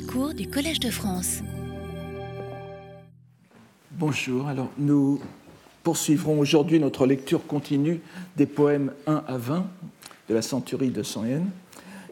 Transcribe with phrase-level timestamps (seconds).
[0.00, 1.40] Cours du Collège de France.
[3.92, 5.20] Bonjour, alors nous
[5.82, 8.00] poursuivrons aujourd'hui notre lecture continue
[8.36, 9.66] des poèmes 1 à 20
[10.28, 11.46] de la centurie de Yen,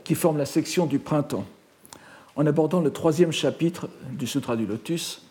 [0.04, 1.44] qui forment la section du printemps,
[2.36, 5.22] en abordant le troisième chapitre du Sutra du Lotus,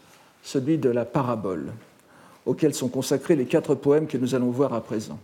[0.43, 1.71] celui de la parabole,
[2.45, 5.20] auquel sont consacrés les quatre poèmes que nous allons voir à présent.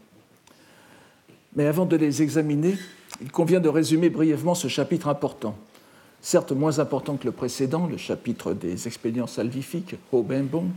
[1.56, 2.76] Mais avant de les examiner,
[3.22, 5.58] il convient de résumer brièvement ce chapitre important,
[6.22, 10.70] certes moins important que le précédent, le chapitre des expédients salvifiques, Ho Bembong,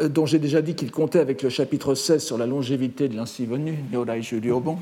[0.00, 3.16] euh, dont j'ai déjà dit qu'il comptait avec le chapitre 16 sur la longévité de
[3.16, 4.78] l'ainsi venu, Nyorai Juryobon,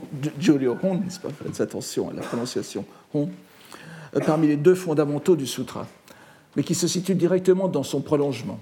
[0.94, 1.30] n'est-ce pas?
[1.30, 3.30] Faites attention à la prononciation, Hon,
[4.16, 5.86] euh, parmi les deux fondamentaux du sutra,
[6.56, 8.60] mais qui se situe directement dans son prolongement.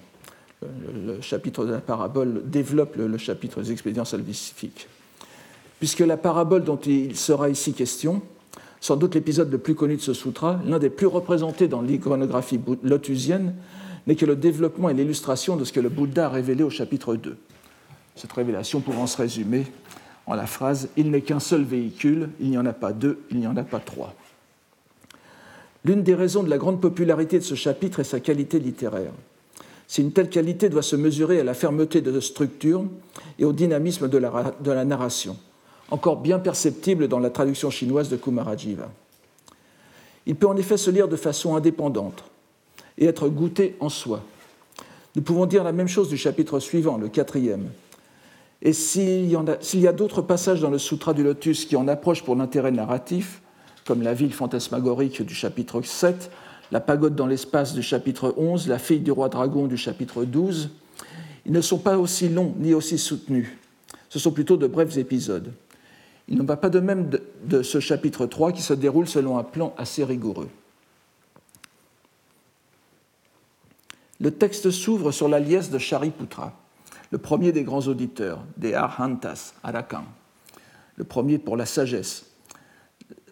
[0.62, 4.88] Le chapitre de la parabole développe le chapitre des expédients salvifiques.
[5.78, 8.22] Puisque la parabole dont il sera ici question,
[8.86, 12.60] sans doute l'épisode le plus connu de ce sutra, l'un des plus représentés dans l'iconographie
[12.84, 13.52] lotusienne,
[14.06, 17.16] n'est que le développement et l'illustration de ce que le Bouddha a révélé au chapitre
[17.16, 17.36] 2.
[18.14, 19.66] Cette révélation pouvant se résumer
[20.26, 23.40] en la phrase Il n'est qu'un seul véhicule, il n'y en a pas deux, il
[23.40, 24.14] n'y en a pas trois.
[25.84, 29.10] L'une des raisons de la grande popularité de ce chapitre est sa qualité littéraire.
[29.88, 32.84] Si une telle qualité doit se mesurer à la fermeté de structure
[33.40, 35.36] et au dynamisme la, de la narration
[35.90, 38.90] encore bien perceptible dans la traduction chinoise de Kumarajiva.
[40.26, 42.24] Il peut en effet se lire de façon indépendante
[42.98, 44.22] et être goûté en soi.
[45.14, 47.70] Nous pouvons dire la même chose du chapitre suivant, le quatrième.
[48.62, 52.34] Et s'il y, a, d'autres passages dans le Sutra du Lotus qui en approchent pour
[52.36, 53.40] l'intérêt narratif,
[53.86, 56.30] comme la ville fantasmagorique du chapitre 7,
[56.72, 60.70] la pagode dans l'espace du chapitre 11, la fille du roi dragon du chapitre 12,
[61.44, 63.48] ils ne sont pas aussi longs ni aussi soutenus.
[64.08, 65.52] Ce sont plutôt de brefs épisodes.
[66.28, 67.10] Il n'en va pas de même
[67.44, 70.48] de, ce chapitre 3 qui se déroule selon un plan assez rigoureux.
[74.18, 76.52] Le texte s'ouvre sur la liesse de Shariputra,
[77.10, 80.04] le premier des grands auditeurs, des Arhantas, Arakan,
[80.96, 82.26] le premier pour la sagesse.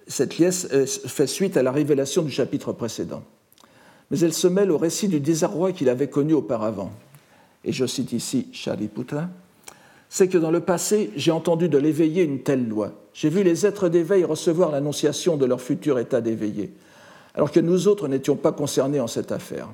[0.06, 3.24] Cette liesse euh, fait suite à la révélation du chapitre précédent.
[4.10, 6.92] Mais elle se mêle au récit du désarroi qu'il avait connu auparavant.
[7.64, 9.30] Et je cite ici Shariputra
[10.14, 12.92] c'est que dans le passé, j'ai entendu de l'éveillé une telle loi.
[13.14, 16.72] J'ai vu les êtres d'éveil recevoir l'annonciation de leur futur état d'éveillé,
[17.34, 19.66] alors que nous autres n'étions pas concernés en cette affaire.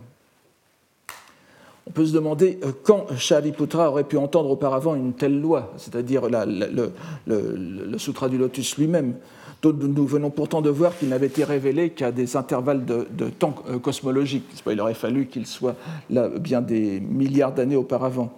[1.87, 6.23] On peut se demander euh, quand Shariputra aurait pu entendre auparavant une telle loi, c'est-à-dire
[6.31, 9.17] le, Sutra du Lotus lui-même,
[9.62, 13.79] nous venons pourtant de voir qu'il n'avait été révélé qu'à des intervalles de, temps euh,
[13.79, 14.47] cosmologiques.
[14.67, 15.77] Il aurait fallu qu'il soit
[16.09, 18.33] là bien des milliards d'années auparavant.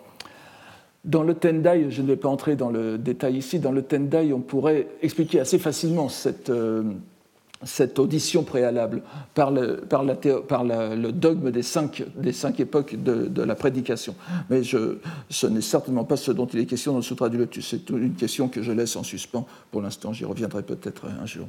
[1.05, 4.33] Dans le Tendai, je ne vais pas entrer dans le détail ici, dans le Tendai,
[4.33, 6.85] on pourrait expliquer assez facilement cette, euh,
[7.65, 9.03] cette audition préalable
[9.35, 13.57] par, le, par, la, par le dogme des cinq, des cinq époques de, de la
[13.57, 14.15] prédication.
[14.49, 14.99] Mais je,
[15.29, 17.67] ce n'est certainement pas ce dont il est question dans le Sutra du Lotus.
[17.69, 19.45] C'est une question que je laisse en suspens.
[19.73, 21.49] Pour l'instant, j'y reviendrai peut-être un jour.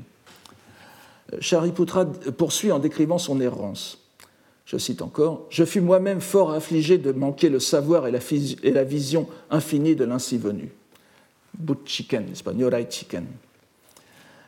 [1.40, 4.03] Shariputra poursuit en décrivant son errance.
[4.66, 9.28] Je cite encore, Je fus moi-même fort affligé de manquer le savoir et la, vision
[9.50, 10.72] infinie de l'ainsi venu.
[11.66, 12.54] Pas?
[12.54, 13.26] Nyorai Chicken.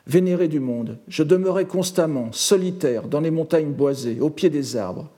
[0.06, 5.10] Vénéré du monde, je demeurais constamment, solitaire, dans les montagnes boisées, au pied des arbres.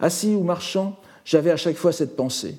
[0.00, 2.56] Assis ou marchant, j'avais à chaque fois cette pensée.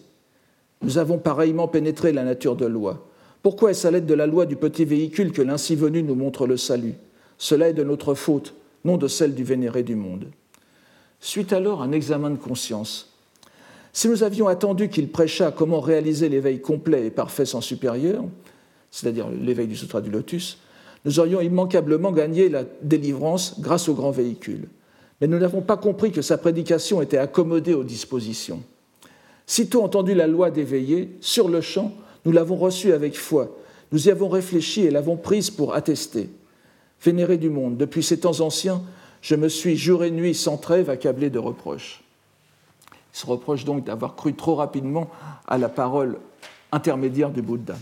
[0.83, 3.07] Nous avons pareillement pénétré la nature de loi.
[3.41, 6.45] Pourquoi est-ce à l'aide de la loi du petit véhicule que l'ainsi venu nous montre
[6.45, 6.93] le salut?
[7.39, 8.53] Cela est de notre faute,
[8.85, 10.27] non de celle du vénéré du monde.
[11.21, 13.13] Suite alors un examen de conscience.
[13.93, 18.23] Si nous avions attendu qu'il prêchât comment réaliser l'éveil complet et parfait sans supérieur,
[18.89, 20.57] c'est-à-dire l'éveil du Sutra du Lotus,
[21.05, 24.67] nous aurions immanquablement gagné la délivrance grâce au grand véhicule.
[25.19, 28.63] Mais nous n'avons pas compris que sa prédication était accommodée aux dispositions.
[29.45, 31.91] Sitôt entendu la loi d'éveiller, sur le champ,
[32.25, 33.55] nous l'avons reçue avec foi.
[33.91, 36.29] Nous y avons réfléchi et l'avons prise pour attester.
[37.03, 38.81] Vénéré du monde, depuis ces temps anciens,
[39.21, 42.03] je me suis jour et nuit sans trêve accablé de reproches.
[43.13, 45.09] Il se reproche donc d'avoir cru trop rapidement
[45.47, 46.17] à la parole
[46.71, 47.75] intermédiaire du Bouddha.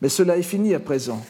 [0.00, 1.20] Mais cela est fini à présent,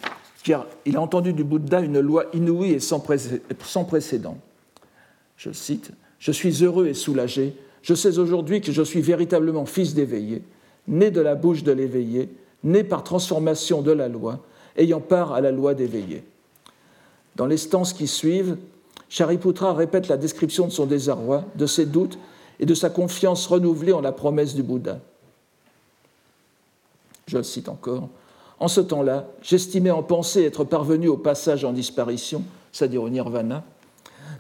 [0.45, 4.39] car il a entendu du Bouddha une loi inouïe et sans précédent.
[5.37, 7.55] Je cite Je suis heureux et soulagé.
[7.83, 10.43] Je sais aujourd'hui que je suis véritablement fils d'éveillé,
[10.87, 12.29] né de la bouche de l'éveillé,
[12.65, 14.41] né par transformation de la loi,
[14.77, 16.23] ayant part à la loi d'éveillé.
[17.37, 18.57] Dans les stances qui suivent,
[19.09, 22.19] Shariputra répète la description de son désarroi, de ses doutes
[22.61, 24.99] et de sa confiance renouvelée en la promesse du Bouddha.
[27.27, 28.09] Je le cite encore.
[28.61, 33.65] En ce temps-là, j'estimais en pensée être parvenu au passage en disparition, c'est-à-dire au nirvana,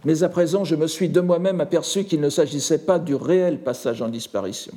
[0.05, 3.61] mais à présent je me suis de moi-même aperçu qu'il ne s'agissait pas du réel
[3.61, 4.73] passage en disparition.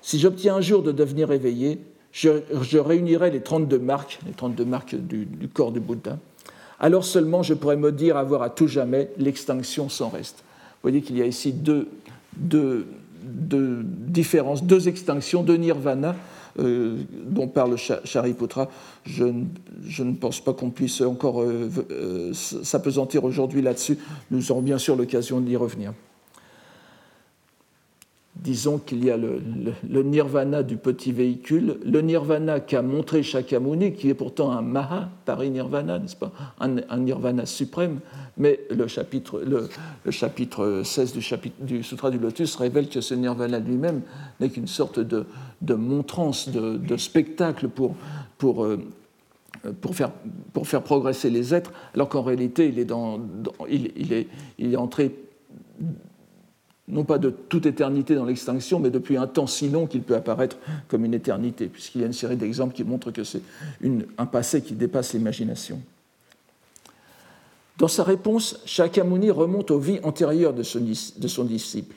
[0.00, 1.80] Si j'obtiens un jour de devenir éveillé,
[2.12, 6.18] je, réunirai les 32 marques, les 32 marques du, corps du Bouddha.
[6.78, 10.38] Alors seulement je pourrai me dire avoir à tout jamais l'extinction sans reste.
[10.38, 11.88] Vous voyez qu'il y a ici deux
[13.22, 16.14] différences, deux extinctions, deux nirvana
[16.58, 16.96] euh,
[17.26, 18.70] dont parle Shariputra.
[19.04, 19.26] Je,
[19.86, 23.98] je, ne pense pas qu'on puisse encore euh, euh, s'apesantir aujourd'hui là-dessus.
[24.30, 25.92] Nous aurons bien sûr l'occasion d'y revenir
[28.42, 34.08] disons qu'il y a le, nirvana du petit véhicule, le nirvana qu'a montré Shakyamuni, qui
[34.08, 36.32] est pourtant un maha, nirvana, n'est-ce pas?
[36.60, 38.00] Un, nirvana suprême,
[38.36, 39.68] mais le chapitre, le,
[40.10, 41.14] chapitre 16
[41.60, 44.02] du, Sutra du Lotus révèle que ce nirvana lui-même
[44.40, 48.76] n'est qu'une sorte de, montrance, de, spectacle euh,
[49.80, 55.14] pour, faire, progresser les êtres, alors qu'en réalité, il est entré
[56.88, 60.14] non pas de toute éternité dans l'extinction, mais depuis un temps si long qu'il peut
[60.14, 60.56] apparaître
[60.88, 63.42] comme une éternité, puisqu'il y a une série d'exemples qui montrent que c'est
[64.18, 65.80] un passé qui dépasse l'imagination.
[67.78, 71.96] Dans sa réponse, Shakyamuni remonte aux vies antérieures de son, disciple.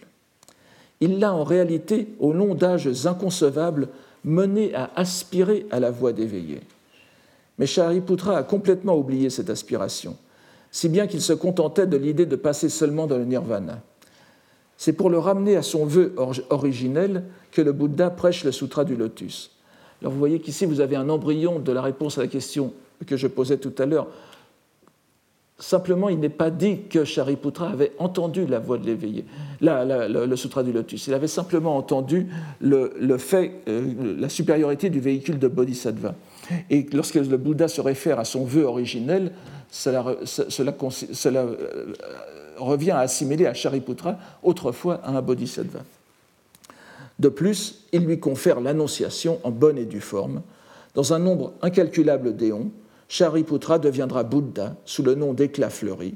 [1.00, 3.88] Il l'a en réalité, au long d'âges inconcevables,
[4.26, 6.62] mené à aspirer à la voie d'éveillé.
[7.58, 10.18] Mais Shariputra a complètement oublié cette aspiration,
[10.72, 13.82] si bien qu'il se contentait de l'idée de passer seulement dans le nirvana.
[14.80, 16.16] C'est pour le ramener à son vœu
[16.50, 19.52] originel que le Bouddha prêche le Sutra du Lotus.
[20.00, 22.72] Alors vous voyez qu'ici vous avez un embryon de la réponse à la question
[23.06, 24.08] que je posais tout à l'heure.
[25.58, 29.26] Simplement, il n'est pas dit que Shariputra avait entendu la voix de l'éveillé,
[29.60, 31.08] le Sutra du Lotus.
[31.08, 32.28] Il avait simplement entendu
[32.62, 36.16] le, fait, euh, la supériorité du véhicule de Bodhisattva.
[36.70, 39.34] Et lorsque le Bouddha se réfère à son vœu originel,
[39.70, 40.74] cela, cela,
[41.12, 41.94] cela euh,
[42.60, 45.80] revient à assimiler à Shariputra autrefois à un bodhisattva.
[47.20, 50.42] De plus, il lui confère l'annonciation en bonne et due forme.
[50.96, 52.72] Dans un nombre incalculable d'éons,
[53.10, 56.16] Shariputra deviendra Bouddha sous le nom d'éclat fleuri,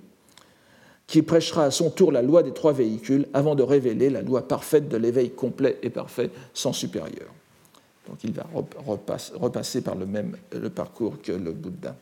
[1.07, 4.47] qui prêchera à son tour la loi des trois véhicules avant de révéler la loi
[4.47, 7.27] parfaite de l'éveil complet et parfait sans supérieur.
[8.07, 8.45] Donc il va
[9.39, 10.37] repasser par le même
[10.75, 11.95] parcours que le Bouddha.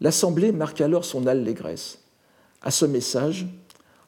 [0.00, 1.98] L'assemblée marque alors son allégresse
[2.62, 3.46] à ce message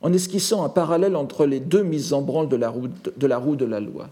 [0.02, 3.38] en esquissant un parallèle entre les deux mises en branle de la roue de la,
[3.38, 4.08] roue de la loi.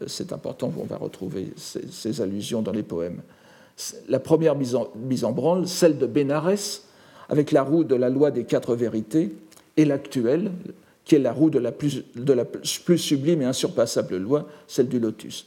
[0.00, 3.22] Euh, c'est important, on va retrouver ces, allusions dans les poèmes.
[4.08, 6.84] La première mise en, mise en, branle, celle de Bénarès,
[7.28, 9.34] avec la roue de la loi des quatre vérités,
[9.76, 10.50] et l'actuelle,
[11.04, 14.88] qui est la roue de la, plus, de la plus sublime et insurpassable loi, celle
[14.88, 15.46] du lotus.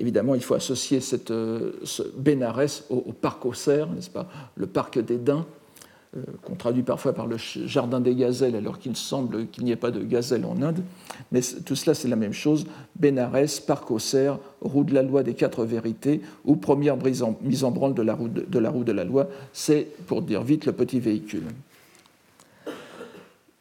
[0.00, 4.28] Évidemment, il faut associer cette, euh, ce Bénarès au, au parc aux cerfs, n'est-ce pas,
[4.56, 5.46] le parc des daims,
[6.42, 9.92] qu'on traduit parfois par le jardin des gazelles, alors qu'il semble qu'il n'y ait pas
[9.92, 10.82] de gazelles en Inde.
[11.30, 12.66] Mais tout cela, c'est la même chose.
[12.96, 17.70] Bénarès, Parc aux cerfs, roue de la loi des quatre vérités, ou première mise en
[17.70, 21.44] branle de la roue de, la, loi, c'est, pour dire vite, le petit véhicule.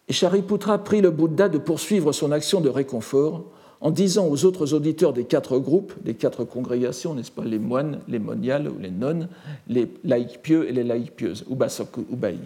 [0.08, 3.44] Et Shariputra prie le Bouddha de poursuivre son action de réconfort
[3.82, 8.00] en disant aux autres auditeurs des quatre groupes, des quatre congrégations, n'est-ce pas, les moines,
[8.10, 9.30] les moniales ou les nonnes,
[9.68, 12.38] les laïcs pieux et les laïcs pieuses, Ubasoku, Ubai.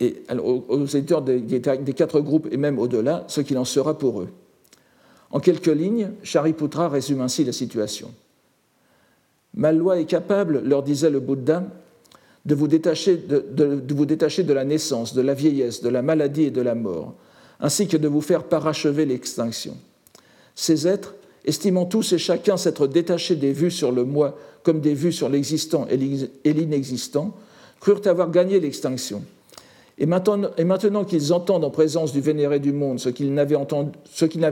[0.00, 1.42] Et aux auditeurs des,
[1.94, 4.28] quatre groupes et même au-delà, ce qu'il en sera pour eux.
[5.30, 8.10] En quelques lignes, Shariputra résume ainsi la situation.
[9.54, 11.64] Ma loi est capable, leur disait le Bouddha,
[12.44, 13.16] de vous détacher
[14.42, 17.14] de la naissance, de la vieillesse, de la maladie et de la mort,
[17.60, 19.76] ainsi que de vous faire parachever l'extinction.
[20.54, 24.94] Ces êtres, estimant tous et chacun s'être détachés des vues sur le moi comme des
[24.94, 27.34] vues sur l'existant et l'inexistant,
[27.80, 29.24] crurent avoir gagné l'extinction.
[29.98, 33.56] Et maintenant, qu'ils entendent en présence du vénéré du monde ce qu'ils n'avaient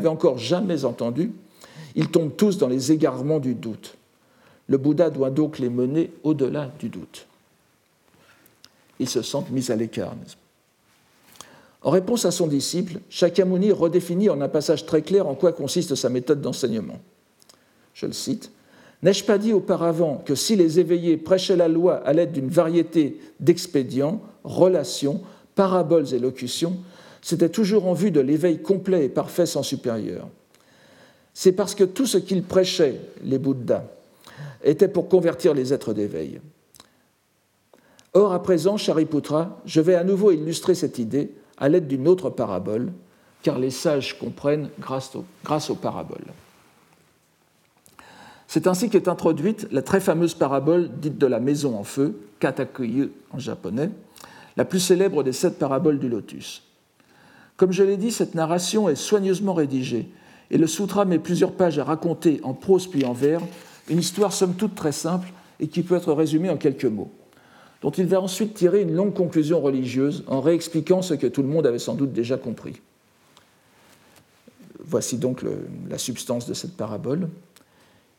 [0.08, 1.32] encore jamais entendu,
[1.94, 3.94] ils tombent tous dans les égarements du doute.
[4.68, 7.26] Le Bouddha doit donc les mener au-delà du doute.
[9.00, 10.14] Ils se sentent mis à l'écart.
[11.82, 15.94] En réponse à son disciple, Shakyamuni redéfinit en un passage très clair en quoi consiste
[15.94, 17.00] sa méthode d'enseignement.
[17.94, 18.52] Je le cite
[19.02, 23.18] N'ai-je pas dit auparavant que si les éveillés prêchaient la loi à l'aide d'une variété
[23.40, 25.22] d'expédients, relations,
[25.54, 26.76] paraboles et locutions,
[27.22, 30.28] c'était toujours en vue de l'éveil complet et parfait sans supérieur
[31.32, 33.84] C'est parce que tout ce qu'ils prêchaient, les Bouddhas,
[34.62, 36.40] était pour convertir les êtres d'éveil.
[38.12, 42.30] Or, à présent, Shariputra, je vais à nouveau illustrer cette idée à l'aide d'une autre
[42.30, 42.92] parabole,
[43.42, 45.14] car les sages comprennent grâce,
[45.70, 46.26] aux paraboles.
[48.48, 53.12] C'est ainsi qu'est introduite la très fameuse parabole dite de la maison en feu, Katakuyu
[53.30, 53.90] en japonais,
[54.56, 56.64] la plus célèbre des sept paraboles du lotus.
[57.56, 60.08] Comme je l'ai dit, cette narration est soigneusement rédigée
[60.50, 63.40] et le sutra met plusieurs pages à raconter en prose puis en vers
[63.88, 65.28] une histoire somme toute très simple
[65.60, 67.10] et qui peut être résumée en quelques mots,
[67.82, 71.48] dont il va ensuite tirer une longue conclusion religieuse en réexpliquant ce que tout le
[71.48, 72.80] monde avait sans doute déjà compris.
[74.84, 75.44] Voici donc
[75.88, 77.28] la substance de cette parabole.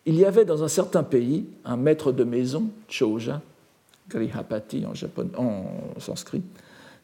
[0.06, 3.41] Il y avait dans un certain pays un maître de maison, Choja,
[4.10, 4.94] Grihapati en,
[5.38, 5.65] en
[6.00, 6.41] sanskrit,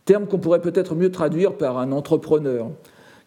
[0.06, 2.72] terme qu'on pourrait peut-être mieux traduire par un entrepreneur,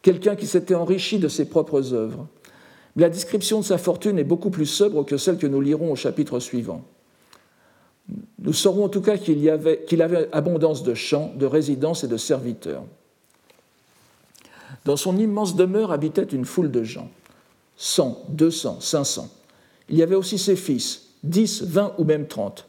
[0.03, 2.27] quelqu'un qui s'était enrichi de ses propres œuvres.
[2.97, 5.93] Mais la description de sa fortune est beaucoup plus sobre que celle que nous lirons
[5.93, 6.83] au chapitre suivant.
[8.38, 12.17] Nous saurons en tout cas qu'il avait, avait abondance de champs, de résidences et de
[12.17, 12.85] serviteurs.
[14.85, 17.11] Dans son immense demeure habitait une foule de gens,
[17.76, 19.29] 100, 200, 500.
[19.88, 22.67] Il y avait aussi ses fils, 10, 20 ou même 30.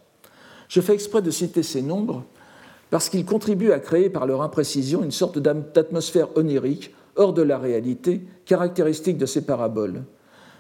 [0.67, 2.24] Je fais exprès de citer ces nombres
[2.89, 7.57] parce qu'ils contribuent à créer par leur imprécision une sorte d'atmosphère onirique, hors de la
[7.57, 10.03] réalité, caractéristique de ces paraboles.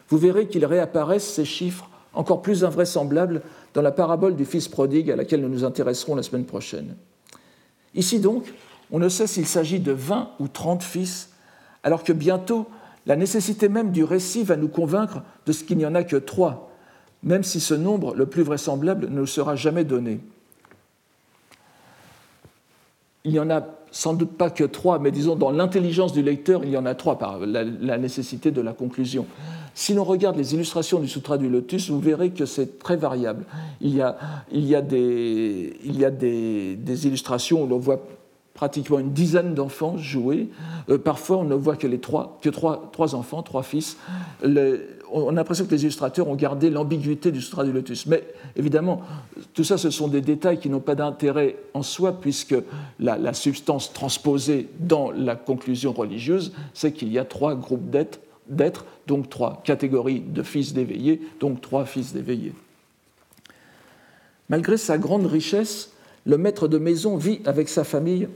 [0.07, 3.41] Vous verrez qu'ils réapparaissent, ces chiffres, encore plus invraisemblables
[3.73, 6.95] dans la parabole du Fils prodigue à laquelle nous nous intéresserons la semaine prochaine.
[7.95, 8.53] Ici donc,
[8.91, 11.29] on ne sait s'il s'agit de 20 ou 30 fils,
[11.83, 12.67] alors que bientôt,
[13.05, 16.17] la nécessité même du récit va nous convaincre de ce qu'il n'y en a que
[16.17, 16.71] trois,
[17.23, 20.19] même si ce nombre, le plus vraisemblable, ne nous sera jamais donné.
[23.23, 26.63] Il n'y en a sans doute pas que trois, mais disons dans l'intelligence du lecteur,
[26.63, 29.27] il y en a trois par la, nécessité de la conclusion.
[29.73, 33.45] Si l'on regarde les illustrations du Sutra du Lotus, vous verrez que c'est très variable.
[33.79, 34.17] Il y a,
[34.51, 38.01] il y a, des, il y a des, illustrations où l'on voit
[38.53, 40.49] pratiquement une dizaine d'enfants jouer.
[40.89, 43.97] Euh, parfois, on ne voit que, les trois, que trois, trois enfants, trois fils.
[44.43, 48.05] on a l'impression que les illustrateurs ont gardé l'ambiguïté du Sutra du Lotus.
[48.07, 48.23] Mais
[48.57, 49.01] évidemment,
[49.53, 52.55] tout ça, ce sont des détails qui n'ont pas d'intérêt en soi, puisque
[52.99, 58.19] la, substance transposée dans la conclusion religieuse, c'est qu'il y a trois groupes d'êtres,
[59.07, 62.53] donc trois catégories de fils d'éveillés, donc trois fils d'éveillés.
[64.49, 65.91] Malgré sa grande richesse,
[66.25, 68.27] le maître de maison vit avec sa famille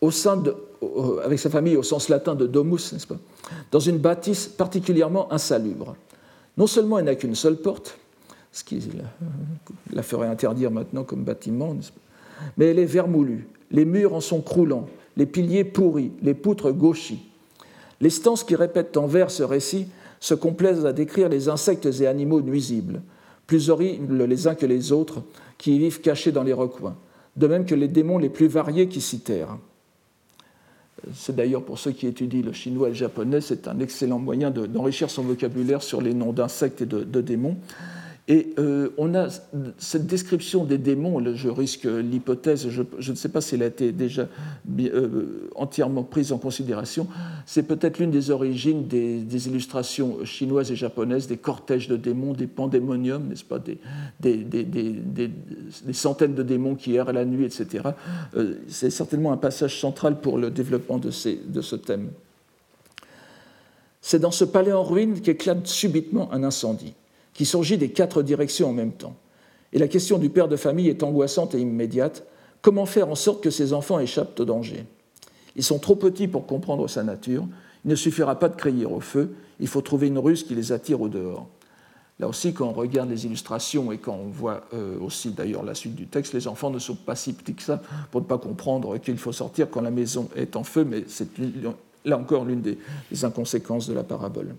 [0.00, 0.54] au sein de,
[1.24, 3.18] avec sa famille au sens latin de domus, n'est-ce pas,
[3.70, 5.96] dans une bâtisse particulièrement insalubre.
[6.56, 7.98] Non seulement elle n'a qu'une seule porte,
[8.52, 8.80] ce qui
[9.92, 11.76] la ferait interdire maintenant comme bâtiment,
[12.56, 17.22] mais elle est vermoulue, les murs en sont croulants, les piliers pourris, les poutres gauchies.
[18.04, 19.86] Les stances qui répètent en vers ce récit
[20.20, 23.00] se complaisent à décrire les insectes et animaux nuisibles,
[23.46, 25.22] plus horribles les uns que les autres,
[25.56, 26.96] qui y vivent cachés dans les recoins,
[27.36, 29.56] de même que les démons les plus variés qui s'y terrent.
[31.14, 34.50] C'est d'ailleurs pour ceux qui étudient le chinois et le japonais, c'est un excellent moyen
[34.50, 37.56] d'enrichir son vocabulaire sur les noms d'insectes et de démons.
[38.26, 39.28] Et euh, on a
[39.76, 43.92] cette description des démons, je risque l'hypothèse, je, ne sais pas si elle a été
[43.92, 44.28] déjà
[44.80, 47.06] euh, entièrement prise en considération,
[47.44, 52.46] c'est peut-être l'une des origines des, illustrations chinoises et japonaises, des cortèges de démons, des
[52.46, 54.38] pandémoniums, n'est-ce pas, des,
[55.92, 57.90] centaines de démons qui errent la nuit, etc.
[58.36, 62.08] Euh, c'est certainement un passage central pour le développement de, de ce thème.
[64.00, 66.94] C'est dans ce palais en ruine qu'éclate subitement un incendie
[67.34, 69.16] qui surgit des quatre directions en même temps.
[69.72, 72.24] Et la question du père de famille est angoissante et immédiate.
[72.62, 74.86] Comment faire en sorte que ses enfants échappent au danger?
[75.56, 77.46] Ils sont trop petits pour comprendre sa nature.
[77.84, 79.34] Il ne suffira pas de crier au feu.
[79.60, 81.48] Il faut trouver une ruse qui les attire au dehors.
[82.20, 85.74] Là aussi, quand on regarde les illustrations et quand on voit euh, aussi d'ailleurs la
[85.74, 88.38] suite du texte, les enfants ne sont pas si petits que ça pour ne pas
[88.38, 91.28] comprendre qu'il faut sortir quand la maison est en feu, mais c'est
[92.04, 92.78] là encore l'une des
[93.24, 94.54] inconséquences de la parabole.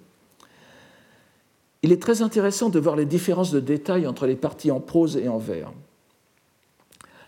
[1.86, 5.18] Il est très intéressant de voir les différences de détails entre les parties en prose
[5.18, 5.72] et en vers.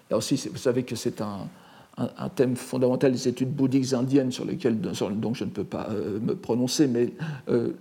[0.09, 1.47] Là aussi, vous savez que c'est un,
[2.35, 6.35] thème fondamental des études bouddhiques indiennes sur lesquelles donc je ne peux pas euh, me
[6.35, 7.13] prononcer, mais
[7.49, 7.73] euh,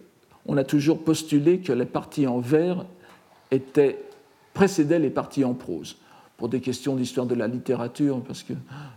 [0.45, 2.85] on a toujours postulé que les parties en vers
[3.51, 3.99] étaient,
[4.53, 5.97] précédaient les parties en prose
[6.37, 8.53] pour des questions d'histoire de la littérature, parce que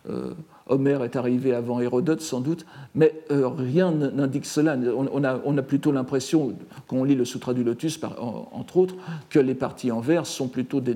[0.10, 0.34] euh,
[0.70, 4.78] Homère est arrivé avant Hérodote sans doute, mais euh, rien n'indique cela.
[4.78, 5.24] On,
[5.58, 6.56] a, plutôt l'impression,
[6.88, 8.00] quand on lit le Sutra du Lotus,
[8.52, 8.96] entre autres,
[9.30, 10.96] que les parties en vers sont plutôt des,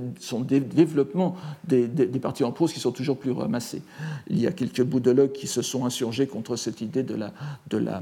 [0.59, 1.87] développements des,
[2.21, 3.81] parties en prose qui sont toujours plus ramassées.
[4.29, 7.33] Il y a quelques bouddhologues qui se sont insurgés contre cette idée de la,
[7.69, 8.01] de la,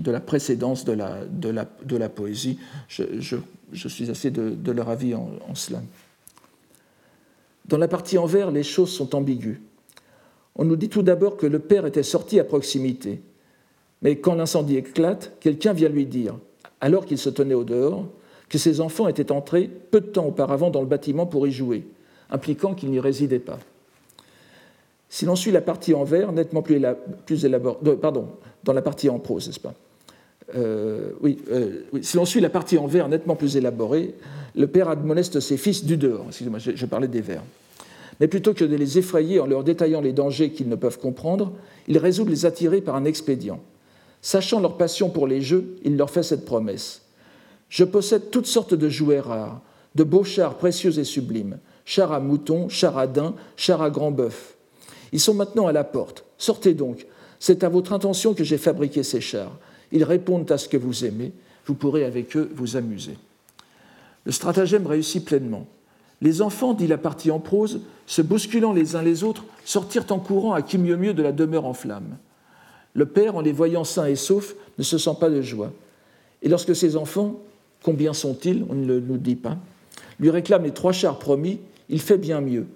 [0.00, 2.58] de la précédence de la, poésie.
[2.88, 5.80] Je, suis assez de, leur avis en cela.
[7.68, 9.58] Dans la partie en vers, les choses sont ambiguës.
[10.58, 13.22] On nous dit tout d'abord que le père était sorti à proximité.
[14.02, 16.34] Mais quand l'incendie éclate, quelqu'un vient lui dire
[16.80, 18.06] alors qu'il se tenait au dehors,
[18.48, 21.86] que ses enfants étaient entrés peu de temps auparavant dans le bâtiment pour y jouer,
[22.30, 23.58] impliquant qu'ils n'y résidaient pas.
[25.08, 28.28] Si l'on suit la partie en vers, nettement plus, élaborée, pardon,
[28.64, 29.74] dans la partie en prose, n'est-ce pas?
[30.54, 34.14] Euh, oui, euh, si l'on suit la partie en vers nettement plus élaborée,
[34.54, 36.24] le père admoneste ses fils du dehors.
[36.28, 37.42] Excusez-moi, je, je, parlais des vers.
[38.20, 41.52] Mais plutôt que de les effrayer en leur détaillant les dangers qu'ils ne peuvent comprendre,
[41.86, 43.60] il résout de les attirer par un expédient.
[44.22, 47.02] Sachant leur passion pour les jeux, il leur fait cette promesse.
[47.68, 49.60] Je possède toutes sortes de jouets rares,
[49.94, 54.10] de beaux chars précieux et sublimes, chars à moutons, chars à daims, chars à grand
[54.10, 54.56] bœuf.
[55.12, 56.24] Ils sont maintenant à la porte.
[56.38, 57.06] Sortez donc.
[57.38, 59.56] C'est à votre intention que j'ai fabriqué ces chars.
[59.92, 61.32] Ils répondent à ce que vous aimez.
[61.66, 63.16] Vous pourrez avec eux vous amuser.
[64.24, 65.66] Le stratagème réussit pleinement.
[66.20, 70.18] Les enfants, dit la partie en prose, se bousculant les uns les autres, sortirent en
[70.18, 72.16] courant à qui mieux mieux de la demeure en flammes.
[72.94, 75.72] Le père, en les voyant sains et saufs, ne se sent pas de joie.
[76.42, 77.38] Et lorsque ses enfants,
[77.82, 79.56] combien sont-ils, on ne le nous dit pas,
[80.18, 82.66] lui réclament les trois chars promis, il fait bien mieux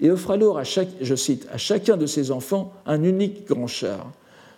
[0.00, 3.66] et offre alors à chaque, je cite, à chacun de ses enfants un unique grand
[3.66, 4.10] char.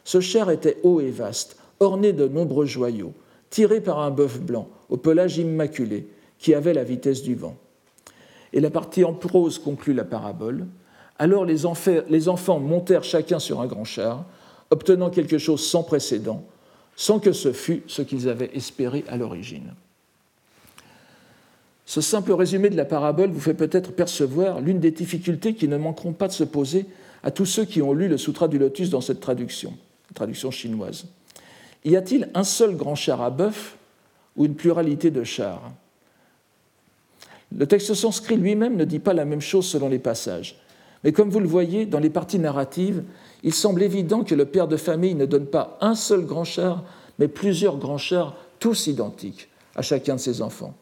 [0.05, 3.13] Ce char était haut et vaste, orné de nombreux joyaux,
[3.51, 7.57] tiré par un bœuf blanc, au pelage immaculé, qui avait la vitesse du vent.
[8.53, 10.67] Et la partie en prose conclut la parabole.
[11.19, 14.25] Alors les, enfants montèrent chacun sur un grand char,
[14.71, 16.45] obtenant quelque chose sans précédent,
[16.97, 19.75] sans que ce fût ce qu'ils avaient espéré à l'origine.
[21.87, 25.77] Ce simple résumé de la parabole vous fait peut-être percevoir l'une des difficultés qui ne
[25.77, 26.87] manqueront pas de se poser
[27.23, 29.73] à tous ceux qui ont lu le Sutra du Lotus dans cette traduction,
[30.15, 31.07] traduction chinoise.
[31.85, 33.77] Y a-t-il un seul grand char à bœuf
[34.37, 35.73] ou une pluralité de chars?
[37.57, 40.61] Le texte sanskrit lui-même ne dit pas la même chose selon les passages.
[41.05, 43.03] Mais comme vous le voyez, dans les parties narratives,
[43.43, 46.85] il semble évident que le père de famille ne donne pas un seul grand char,
[47.19, 50.75] mais plusieurs grands chars, tous identiques, à chacun de ses enfants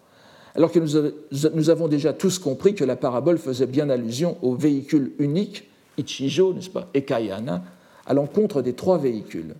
[0.56, 5.12] alors que nous avons déjà tous compris que la parabole faisait bien allusion au véhicule
[5.18, 5.68] unique,
[5.98, 7.62] Ichijo, n'est-ce pas, et Kayana,
[8.06, 9.54] à l'encontre des trois véhicules.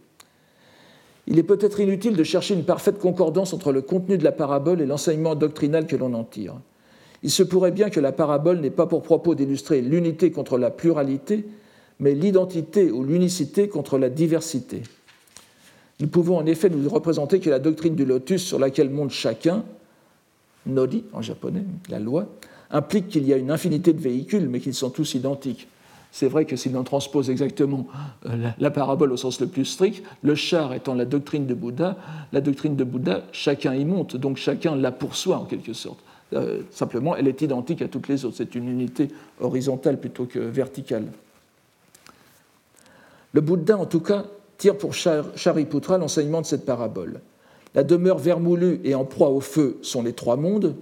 [1.27, 4.81] Il est peut-être inutile de chercher une parfaite concordance entre le contenu de la parabole
[4.81, 6.55] et l'enseignement doctrinal que l'on en tire.
[7.27, 10.71] Il se pourrait bien que la parabole n'ait pas pour propos d'illustrer l'unité contre la
[10.71, 11.45] pluralité,
[11.99, 14.85] mais l'identité ou l'unicité contre la diversité.
[15.99, 19.65] Nous pouvons en effet nous représenter que la doctrine du lotus sur laquelle monte chacun,
[20.67, 22.29] nodi en japonais, la loi,
[22.71, 25.67] implique qu'il y a une infinité de véhicules, mais qu'ils sont tous identiques.
[26.13, 27.89] C'est vrai que si l'on transpose exactement
[28.27, 31.97] euh, la parabole au sens le plus strict, le char étant la doctrine de Bouddha,
[32.33, 35.99] la doctrine de Bouddha, chacun y monte, donc chacun la poursuit en quelque sorte.
[36.33, 38.37] Euh, simplement, elle est identique à toutes les autres.
[38.37, 39.09] C'est une unité
[39.41, 41.07] horizontale plutôt que verticale.
[43.33, 44.25] Le Bouddha, en tout cas,
[44.59, 47.21] tire pour Shariputra l'enseignement de cette parabole.
[47.75, 50.75] La demeure vermoulue et en proie au feu sont les trois mondes,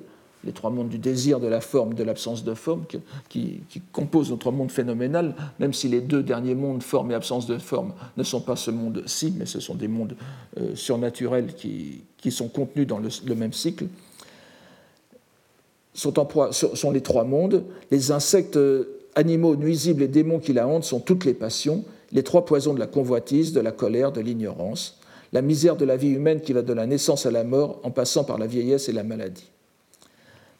[0.44, 2.85] les trois mondes du désir, de la forme, de l'absence de forme,
[3.28, 3.61] qui,
[3.92, 7.92] composent notre monde phénoménal, même si les deux derniers mondes, forme et absence de forme,
[8.16, 10.14] ne sont pas ce monde-ci, mais ce sont des mondes
[10.59, 13.87] euh, surnaturels qui, sont contenus dans le, même cycle.
[15.94, 17.64] Sont, en proie, sont les trois mondes.
[17.90, 18.59] Les insectes,
[19.14, 22.80] animaux, nuisibles et démons qui la hantent sont toutes les passions, les trois poisons de
[22.80, 24.98] la convoitise, de la colère, de l'ignorance
[25.35, 27.90] la misère de la vie humaine qui va de la naissance à la mort en
[27.90, 29.50] passant par la vieillesse et la maladie.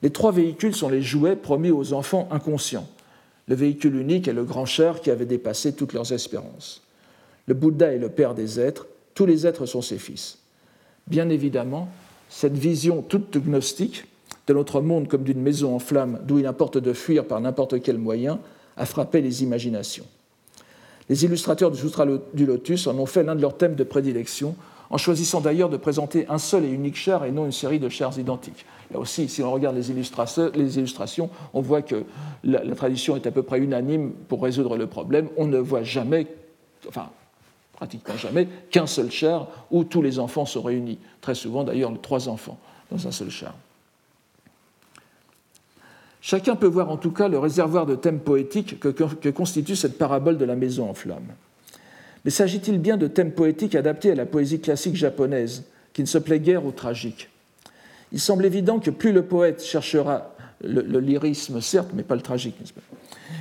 [0.03, 2.89] Les trois véhicules sont les jouets promis aux enfants inconscients.
[3.47, 6.83] Le véhicule unique est le grand char qui avait dépassé toutes leurs espérances.
[7.47, 10.39] Le Bouddha est le père des êtres, tous les êtres sont ses fils.
[11.07, 11.89] Bien évidemment,
[12.29, 14.07] cette vision toute gnostique
[14.47, 17.83] de notre monde comme d'une maison en flammes d'où il importe de fuir par n'importe
[17.83, 18.41] quel moyen
[18.77, 20.05] a frappé les imaginations.
[21.09, 24.57] Les illustrateurs du Sutra du Lotus en ont fait l'un de leurs thèmes de prédilection,
[24.91, 27.89] en choisissant d'ailleurs de présenter un seul et unique char et non une série de
[27.89, 28.65] chars identiques.
[28.93, 32.05] Là aussi, si on regarde les, illustrations, on voit que
[32.45, 35.29] la, tradition est à peu près unanime pour résoudre le problème.
[35.37, 36.27] On ne voit jamais,
[36.89, 37.11] enfin
[37.73, 40.99] pratiquement jamais, qu'un seul char où tous les enfants sont réunis.
[41.21, 42.59] Très souvent d'ailleurs, trois enfants
[42.91, 43.55] dans un seul char.
[46.27, 50.39] Chacun peut voir en tout cas le réservoir de thèmes poétiques que, constitue cette parabole
[50.39, 51.35] de la maison en flammes.
[52.25, 56.17] Mais s'agit-il bien de thèmes poétiques adaptés à la poésie classique japonaise, qui ne se
[56.17, 57.29] plaît guère au tragique?
[58.11, 62.57] Il semble évident que plus le poète cherchera le, lyrisme, certes, mais pas le tragique,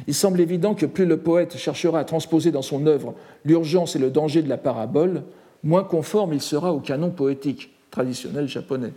[0.06, 3.16] Il semble évident que plus le poète cherchera à transposer dans son œuvre
[3.46, 5.24] l'urgence et le danger de la parabole,
[5.64, 8.92] moins conforme il sera au canon poétique traditionnel japonais.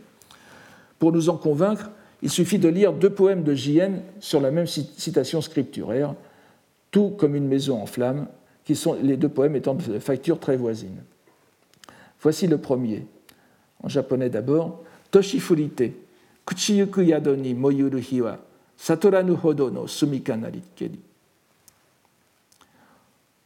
[0.98, 4.02] Pour nous en convaincre, il suffit de lire deux poèmes de J.N.
[4.20, 6.14] sur la même citation scripturaire,
[6.90, 8.26] Tout comme une maison en flammes,
[8.64, 11.02] qui sont les deux poèmes étant de facture très voisine.
[12.20, 13.06] Voici le premier,
[13.82, 15.92] En japonais d'abord, Toshifurite,
[16.46, 18.38] Kuchiyuku yadoni moyuru hiwa,
[18.76, 20.98] satoranu hodo no sumika narikeri.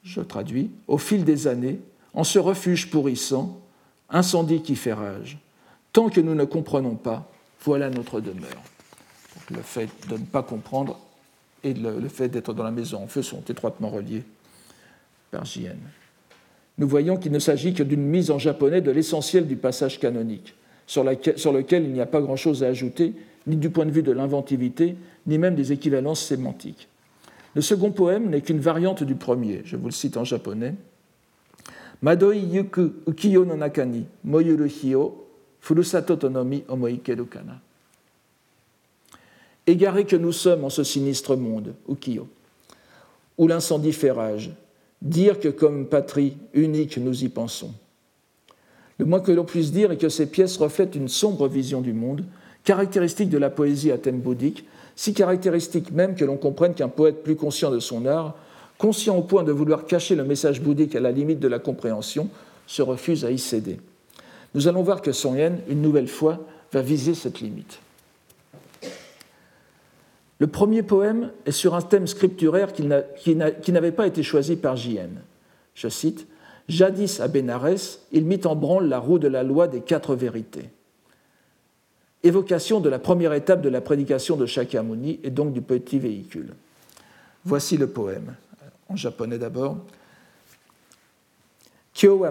[0.02, 1.80] Je traduis, au fil des années,
[2.14, 3.59] en ce refuge pourrissant,
[4.09, 5.38] incendie qui fait rage.
[5.92, 7.29] Tant que nous ne comprenons pas,
[7.62, 8.62] voilà notre demeure.
[9.51, 10.99] le fait de ne pas comprendre
[11.62, 14.23] et le, fait d'être dans la maison en feu sont étroitement reliés
[15.31, 15.77] par JN.
[16.79, 20.55] Nous voyons qu'il ne s'agit que d'une mise en japonais de l'essentiel du passage canonique,
[20.87, 23.12] sur, lequel il n'y a pas grand-chose à ajouter,
[23.46, 24.96] ni du point de vue de l'inventivité,
[25.27, 26.88] ni même des équivalences sémantiques.
[27.55, 30.75] Le second poème n'est qu'une variante du premier, je vous le cite en japonais.
[32.03, 34.70] Madoi yuku ukiyo no nakani moyuru
[35.61, 37.61] furusato tonomi omoikeru kana.
[39.66, 42.29] Égarés que nous sommes en ce sinistre monde, ukiyo,
[43.38, 44.51] où l'incendie fait rage,
[45.03, 47.73] dire que comme patrie unique nous y pensons.
[48.99, 51.92] Le moins que l'on puisse dire est que ces pièces reflètent une sombre vision du
[51.92, 52.25] monde,
[52.64, 57.23] caractéristique de la poésie à thème bouddhique, si caractéristique même que l'on comprenne qu'un poète
[57.23, 58.37] plus conscient de son art,
[58.77, 62.29] conscient au point de vouloir cacher le message bouddhique à la limite de la compréhension,
[62.66, 63.79] se refuse à y céder.
[64.54, 66.40] Nous allons voir que Son Yen, une nouvelle fois,
[66.72, 67.80] va viser cette limite.
[70.38, 75.20] Le premier poème est sur un thème scripturaire qui n'avait pas été choisi par J.N.
[75.74, 76.26] Je cite
[76.68, 80.70] Jadis à Bénarès, il mit en branle la roue de la loi des quatre vérités
[82.22, 86.54] évocation de la première étape de la prédication de Shakyamuni et donc du petit véhicule.
[87.44, 88.34] Voici le poème,
[88.88, 89.78] en japonais d'abord.
[91.94, 92.24] Kyo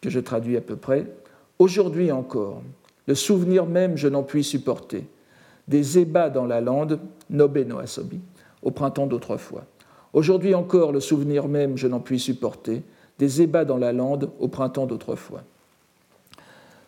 [0.00, 1.06] Que je traduis à peu près.
[1.58, 2.62] Aujourd'hui encore,
[3.06, 5.04] le souvenir même je n'en puis supporter
[5.68, 7.00] des ébats dans la lande,
[7.30, 8.20] Nobe no Asobi,
[8.62, 9.64] au printemps d'autrefois.
[10.12, 12.82] Aujourd'hui encore, le souvenir même, je n'en puis supporter,
[13.18, 15.42] des ébats dans la lande, au printemps d'autrefois.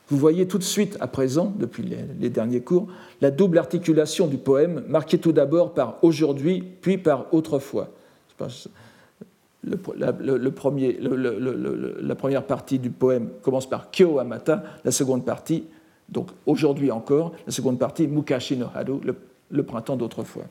[0.08, 2.88] Vous voyez tout de suite, à présent, depuis les, derniers cours,
[3.20, 7.90] la double articulation du poème, marquée tout d'abord par aujourd'hui, puis par autrefois.
[10.54, 15.64] Premier, la première partie du poème commence par Kyo Amata, la seconde partie
[16.08, 19.00] donc aujourd'hui encore, la seconde partie, Mukashi no Haru,
[19.50, 20.44] le, printemps d'autrefois.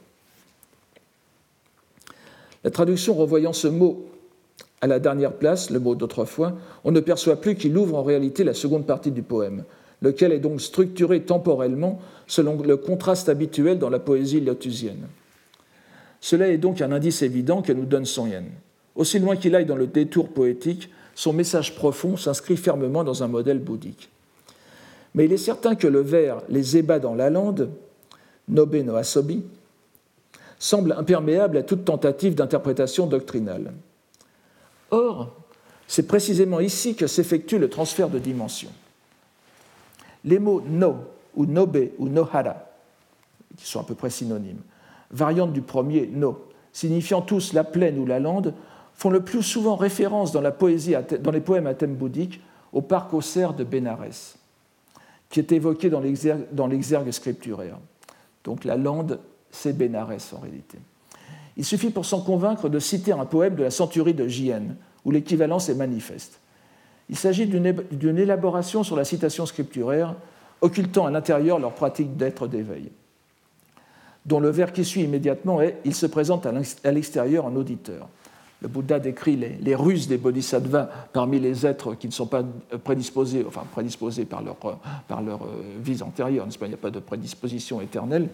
[2.63, 4.05] La traduction revoyant ce mot
[4.81, 8.43] à la dernière place, le mot d'autrefois, on ne perçoit plus qu'il ouvre en réalité
[8.43, 9.63] la seconde partie du poème,
[10.01, 15.07] lequel est donc structuré temporellement selon le contraste habituel dans la poésie lotusienne.
[16.21, 18.45] Cela est donc un indice évident que nous donne Son Yen.
[18.95, 23.27] Aussi loin qu'il aille dans le détour poétique, son message profond s'inscrit fermement dans un
[23.27, 24.09] modèle bouddhique.
[25.15, 27.69] Mais il est certain que le vers Les ébats dans la lande,
[28.47, 29.43] Nobe no Asobi,
[30.59, 33.73] semble imperméable à toute tentative d'interprétation doctrinale.
[34.91, 35.33] Or,
[35.87, 38.69] c'est précisément ici que s'effectue le transfert de dimension.
[40.23, 40.97] Les mots no
[41.35, 42.55] ou nobe ou nohara,
[43.57, 44.61] qui sont à peu près synonymes,
[45.11, 48.53] variantes du premier no, signifiant tous la plaine ou la lande,
[48.93, 52.41] font le plus souvent référence dans, la poésie, dans les poèmes à thème bouddhique
[52.73, 54.37] au parc aux cerfs de Bénarès
[55.29, 57.77] qui est évoqué dans l'exergue scripturaire.
[58.43, 59.19] Donc la lande,
[59.51, 60.77] c'est Bénarès en réalité.
[61.57, 65.11] Il suffit pour s'en convaincre de citer un poème de la centurie de J.N., où
[65.11, 66.39] l'équivalence est manifeste.
[67.09, 70.15] Il s'agit d'une élaboration sur la citation scripturaire,
[70.61, 72.91] occultant à l'intérieur leur pratique d'être d'éveil,
[74.25, 78.07] dont le vers qui suit immédiatement est Il se présente à l'extérieur en auditeur
[78.61, 82.43] le Bouddha décrit les, ruses des bodhisattvas parmi les êtres qui ne sont pas
[82.83, 86.99] prédisposés, enfin prédisposés par leur, par leur euh, vie antérieure, il n'y a pas de
[86.99, 88.29] prédisposition éternelle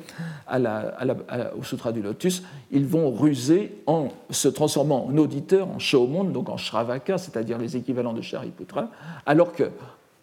[1.60, 6.48] au Sutra du Lotus, ils vont ruser en se transformant en auditeurs, en shomon, donc
[6.48, 8.90] en shravaka, c'est-à-dire les équivalents de Shariputra,
[9.26, 9.70] alors que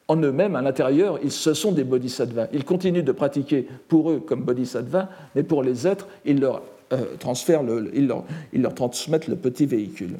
[0.09, 2.49] en eux-mêmes, à l'intérieur, ils, ce sont des bodhisattvas.
[2.53, 7.17] Ils continuent de pratiquer pour eux comme bodhisattvas, mais pour les êtres, ils leur euh,
[7.19, 7.63] transfèrent
[7.95, 10.19] ils, leur, transmettent le petit véhicule.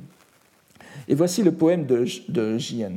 [1.09, 2.93] Et voici le poème de, de Jien.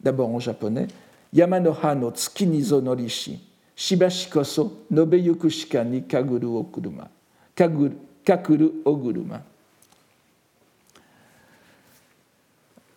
[0.00, 0.86] D'abord en japonais.
[1.32, 3.40] Yamanoha no tsuki nizo norishi,
[3.74, 7.08] shibashi koso ni kaguru okuruma.
[7.56, 9.42] Kakuru oguruma.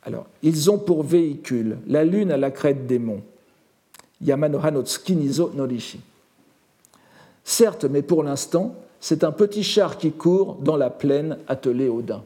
[0.04, 3.24] Alors, ils ont pour véhicule la lune à la crête des monts.
[4.22, 6.00] Yamanoha no tsuki nizo norishi.
[7.44, 12.02] Certes, mais pour l'instant, c'est un petit char qui court dans la plaine attelée au
[12.02, 12.24] daim.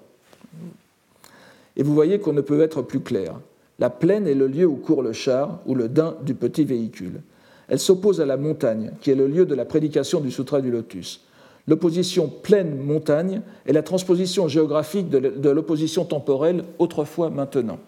[1.78, 3.36] Et vous voyez qu'on ne peut être plus clair.
[3.80, 7.22] La plaine est le lieu où court le char ou le daim du petit véhicule.
[7.68, 10.72] Elle s'oppose à la montagne, qui est le lieu de la prédication du Sutra du
[10.72, 11.22] Lotus.
[11.68, 17.80] L'opposition plaine-montagne est la transposition géographique de l'opposition temporelle autrefois maintenant.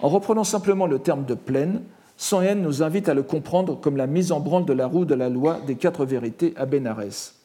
[0.00, 1.82] En reprenant simplement le terme de plaine,
[2.32, 5.14] Yen nous invite à le comprendre comme la mise en branle de la roue de
[5.14, 7.39] la loi des quatre vérités à Bénarès.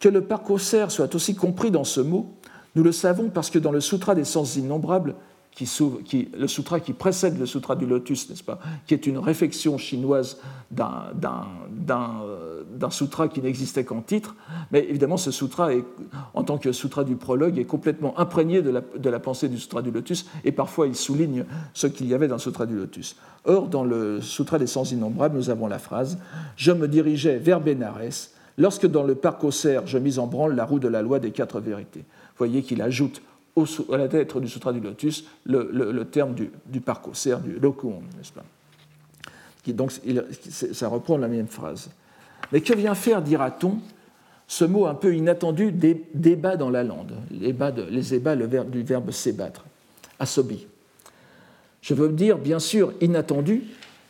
[0.00, 2.34] Que le parcours soit aussi compris dans ce mot,
[2.74, 5.14] nous le savons parce que dans le Sutra des sens innombrables,
[5.60, 10.38] le sutra qui précède le sutra du lotus, n'est-ce pas, qui est une réflexion chinoise
[10.70, 11.00] d'un
[12.90, 14.36] sutra qui n'existait qu'en titre,
[14.70, 15.70] mais évidemment ce sutra,
[16.34, 19.58] en tant que sutra du prologue, est complètement imprégné de la, de la pensée du
[19.58, 22.76] sutra du lotus, et parfois il souligne ce qu'il y avait dans le sutra du
[22.76, 23.16] lotus.
[23.44, 26.18] Or, dans le sutra des sens innombrables, nous avons la phrase
[26.56, 30.66] Je me dirigeais vers Bénarès lorsque dans le parc Auxerre je mis en branle la
[30.66, 32.00] roue de la loi des quatre vérités.
[32.00, 33.22] Vous voyez qu'il ajoute
[33.92, 38.32] à la lettre du Sutra du Lotus le, terme du, du parcours, du lokuon, n'est-ce
[38.32, 38.44] pas?
[39.64, 39.92] Qui, Donc
[40.50, 41.90] ça reprend la même phrase.
[42.52, 43.78] Mais que vient faire, dira-t-on,
[44.46, 45.72] ce mot un peu inattendu,
[46.14, 49.64] débat dans la lande, les ébats, le verbe, du verbe s'ébattre,
[50.18, 50.66] asobi.
[51.82, 53.64] Je veux dire, bien sûr, inattendu,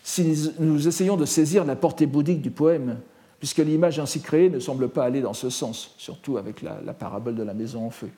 [0.04, 2.98] si nous essayons de saisir la portée bouddhique du poème,
[3.38, 7.34] puisque l'image ainsi créée ne semble pas aller dans ce sens, surtout avec la parabole
[7.34, 8.10] de la maison en feu.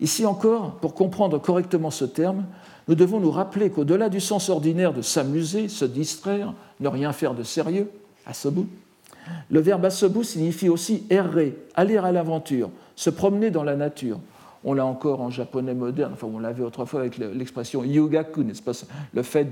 [0.00, 2.44] Ici encore, pour comprendre correctement ce terme,
[2.88, 7.34] nous devons nous rappeler qu'au-delà du sens ordinaire de s'amuser, se distraire, ne rien faire
[7.34, 7.88] de sérieux,
[8.26, 8.66] asobu,
[9.50, 14.18] le verbe asobu signifie aussi errer, aller à l'aventure, se promener dans la nature.
[14.64, 18.72] On l'a encore en japonais moderne, enfin on l'avait autrefois avec l'expression yugaku, n'est-ce pas?
[19.12, 19.44] Le fait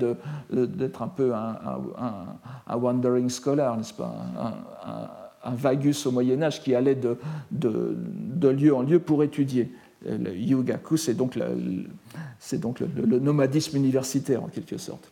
[0.51, 4.15] d'être un peu un, wandering scholar, n'est-ce pas?
[5.43, 6.95] Un, vagus au Moyen-Âge qui allait
[7.51, 9.73] de, lieu en lieu pour étudier.
[10.07, 15.11] Le yugaku, c'est donc le, nomadisme universitaire en quelque sorte.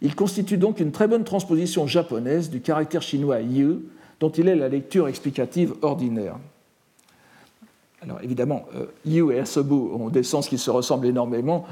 [0.00, 3.76] Il constitue donc une très bonne transposition japonaise du caractère chinois yu,
[4.18, 6.36] dont il est la lecture explicative ordinaire.
[8.02, 11.64] Alors évidemment, euh, yu et asobu ont des sens qui se ressemblent énormément.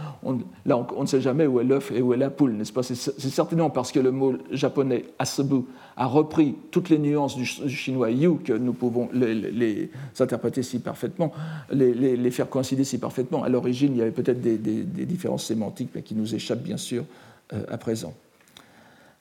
[0.64, 2.84] là, on, ne sait jamais où est l'œuf et où est la poule, n'est-ce pas?
[2.84, 5.62] C'est certainement parce que le mot japonais asobu
[5.96, 9.90] a repris toutes les nuances du, chinois yu que nous pouvons les,
[10.20, 11.32] interpréter si parfaitement,
[11.72, 13.42] les, faire coïncider si parfaitement.
[13.42, 14.56] À l'origine, il y avait peut-être des,
[15.04, 17.04] différences sémantiques, qui nous échappent bien sûr
[17.52, 18.14] euh, à présent.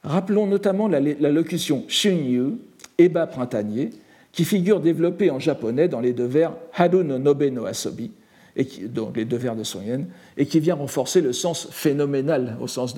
[0.04, 2.60] Rappelons notamment la, locution Shunyu,
[3.00, 3.90] eba printanier,
[4.32, 8.12] qui figure développée en japonais dans les deux vers Haru no Nobe no Asobi,
[8.56, 9.82] et donc les deux vers de Son
[10.38, 12.96] et qui vient renforcer le sens phénoménal, au sens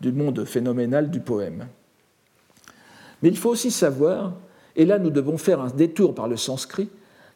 [0.00, 1.66] du monde phénoménal du poème.
[3.22, 4.34] Mais il faut aussi savoir,
[4.76, 6.88] et là nous devons faire un détour par le sanskrit,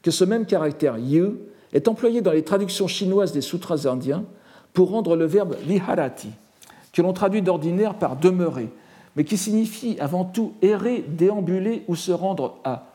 [0.03, 1.31] que ce même caractère yu
[1.73, 4.25] est employé dans les traductions chinoises des sutras indiens
[4.73, 6.31] pour rendre le verbe viharati,
[6.93, 8.69] que l'on traduit d'ordinaire par demeurer,
[9.17, 12.93] mais qui signifie avant tout errer, déambuler ou se rendre à.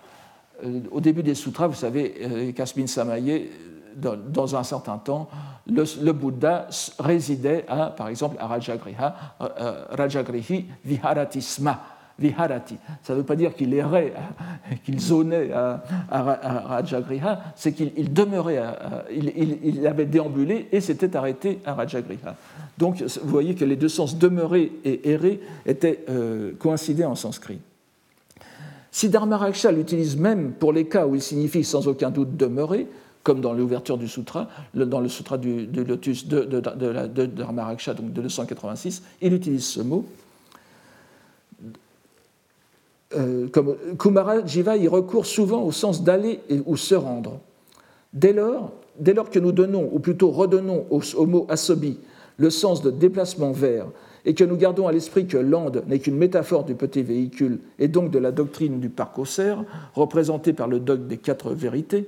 [0.63, 3.49] Euh, au début des sutras, vous savez, euh, Kasmin Samaye,
[3.95, 5.29] dans un certain temps,
[5.67, 6.67] le, Bouddha
[6.99, 11.79] résidait à, par exemple, à Rajagriha, euh, Rajagrihi Viharatisma,
[12.17, 12.77] viharati.
[13.01, 14.13] Ça ne veut pas dire qu'il errait,
[14.83, 18.61] qu'il zonait à, Rajagriha, c'est qu'il demeurait,
[19.11, 22.35] il, avait déambulé et s'était arrêté à Rajagriha.
[22.77, 27.59] Donc vous voyez que les deux sens demeurer et errer étaient euh, coïncidés en sanskrit.
[28.93, 32.87] Si Dharmaraksha l'utilise même pour les cas où il signifie sans aucun doute demeurer,
[33.23, 37.95] comme dans l'ouverture du sutra, dans le sutra du, lotus de, de, de, de Dharmaraksha,
[37.95, 40.05] de 286, il utilise ce mot.
[43.15, 47.39] Euh, y recourt souvent au sens d'aller ou se rendre.
[48.13, 51.97] Dès lors, dès lors que nous donnons, ou plutôt redonnons au, mot asobi
[52.37, 53.87] le sens de déplacement vers,
[54.25, 57.87] et que nous gardons à l'esprit que l'Ande n'est qu'une métaphore du petit véhicule et
[57.87, 59.63] donc de la doctrine du parc cerf,
[59.95, 62.07] représentée par le dogme des quatre vérités,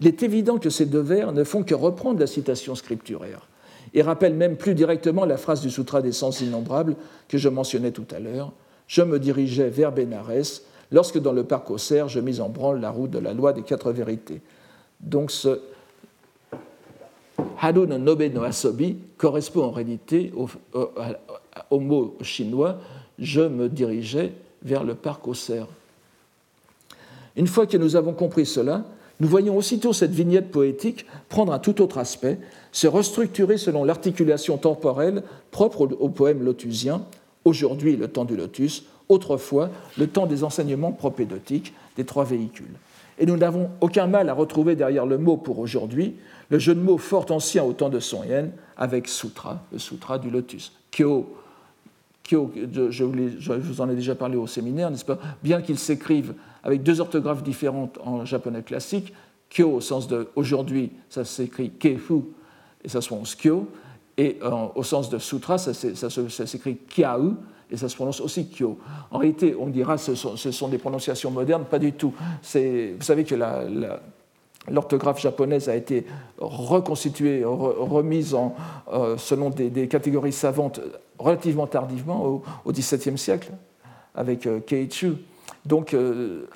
[0.00, 3.48] il est évident que ces deux vers ne font que reprendre la citation scripturaire
[3.94, 6.96] et rappellent même plus directement la phrase du Sutra des sens innombrables
[7.28, 8.52] que je mentionnais tout à l'heure
[8.92, 12.90] je me dirigeais vers Bénarès lorsque dans le parc Auxerre, je mis en branle la
[12.90, 14.42] route de la loi des quatre vérités.
[15.00, 15.60] Donc ce
[17.58, 20.46] Haru no Nobe no Asobi correspond en réalité au,
[21.70, 22.78] mot chinois
[23.18, 25.66] je me dirigeais vers le parc Auxerre.
[27.36, 28.84] Une fois que nous avons compris cela,
[29.20, 32.38] nous voyons aussitôt cette vignette poétique prendre un tout autre aspect,
[32.72, 37.02] se restructurer selon l'articulation temporelle propre au poème lotusien,
[37.44, 42.74] Aujourd'hui, le temps du lotus, autrefois, le temps des enseignements propédotiques des trois véhicules.
[43.18, 46.14] Et nous n'avons aucun mal à retrouver derrière le mot pour aujourd'hui
[46.50, 50.30] le jeu de fort ancien au temps de Son Yen avec sutra, le sutra du
[50.30, 50.72] lotus.
[50.92, 51.26] Kyo,
[52.24, 52.52] Kyo,
[52.90, 55.18] je, vous en ai déjà parlé au séminaire, n'est-ce pas?
[55.42, 59.12] Bien qu'ils s'écrivent avec deux orthographes différentes en japonais classique,
[59.50, 62.22] Kyo au sens de aujourd'hui, ça s'écrit Kefu
[62.84, 63.68] et ça se prononce Kyo,
[64.16, 64.38] et
[64.74, 67.34] au sens de sutra, ça, s'écrit Kiau
[67.70, 68.78] et ça se prononce aussi Kyo.
[69.10, 72.12] En réalité, on dira que ce sont, des prononciations modernes, pas du tout.
[72.54, 73.34] Vous savez que
[74.70, 76.06] l'orthographe japonaise a été
[76.38, 78.54] reconstituée, remise en,
[78.92, 80.80] euh, selon des, catégories savantes
[81.18, 83.50] relativement tardivement, au, XVIIe siècle,
[84.14, 85.14] avec euh, Keichu.
[85.66, 86.46] Donc, euh,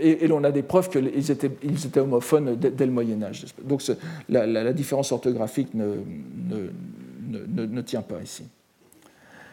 [0.00, 3.46] et, l'on a des preuves qu'ils étaient, homophones dès, le Moyen Âge.
[3.62, 3.82] Donc
[4.28, 5.96] la, différence orthographique ne,
[6.48, 8.44] ne, ne, tient pas ici.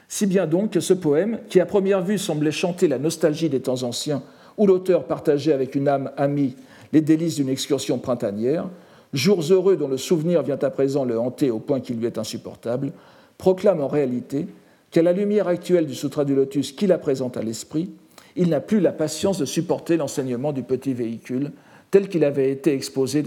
[0.07, 3.59] Si bien donc que ce poème, qui à première vue semblait chanter la nostalgie des
[3.59, 4.23] temps anciens,
[4.57, 6.55] où l'auteur partageait avec une âme amie
[6.93, 8.67] les délices d'une excursion printanière,
[9.13, 12.17] jours heureux dont le souvenir vient à présent le hanter au point qu'il lui est
[12.17, 12.91] insupportable,
[13.37, 14.47] proclame en réalité
[14.91, 17.89] qu'à la lumière actuelle du Sutra du Lotus qui la présente à l'esprit,
[18.35, 21.51] il n'a plus la patience de supporter l'enseignement du petit véhicule
[21.91, 23.23] tel qu'il avait été exposé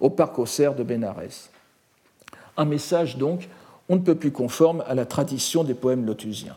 [0.00, 1.50] au parc aux de Bénarès.
[2.56, 3.48] Un message donc
[3.88, 6.56] on ne peut plus conforme à la tradition des poèmes lotusiens.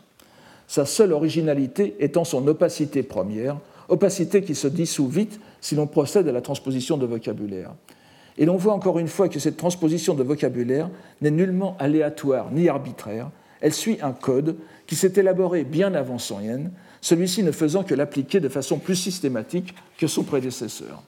[0.68, 3.56] Sa seule originalité étant son opacité première,
[3.88, 7.70] opacité qui se dissout vite si l'on procède à la transposition de vocabulaire.
[8.36, 10.90] Et l'on voit encore une fois que cette transposition de vocabulaire
[11.22, 13.30] n'est nullement aléatoire ni arbitraire,
[13.62, 17.94] elle suit un code qui s'est élaboré bien avant Son Yen, celui-ci ne faisant que
[17.94, 21.02] l'appliquer de façon plus systématique que son prédécesseur.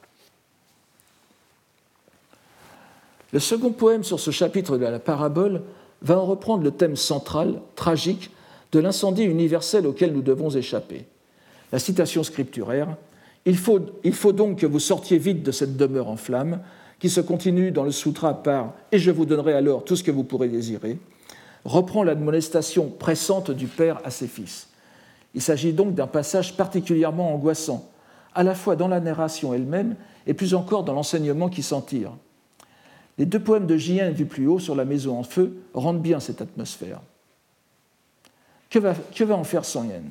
[3.33, 5.63] Le second poème sur ce chapitre de la parabole
[6.03, 8.31] va en reprendre le thème central, tragique,
[8.71, 11.07] de l'incendie universel auquel nous devons échapper.
[11.73, 12.97] La citation scripturaire
[13.47, 16.61] il faut, donc que vous sortiez vite de cette demeure en flammes,
[16.99, 20.11] qui se continue dans le sutra par Et je vous donnerai alors tout ce que
[20.11, 20.99] vous pourrez désirer,
[21.65, 24.69] reprend l'admonestation pressante du Père à ses fils.
[25.35, 27.91] Il s'agit donc d'un passage particulièrement angoissant,
[28.35, 32.13] à la fois dans la narration elle-même et plus encore dans l'enseignement qui s'en tire.
[33.19, 34.13] Les deux poèmes de J.N.
[34.13, 37.01] vus plus haut sur la maison en feu rendent bien cette atmosphère.
[38.71, 40.11] Que va, en faire Son Yen?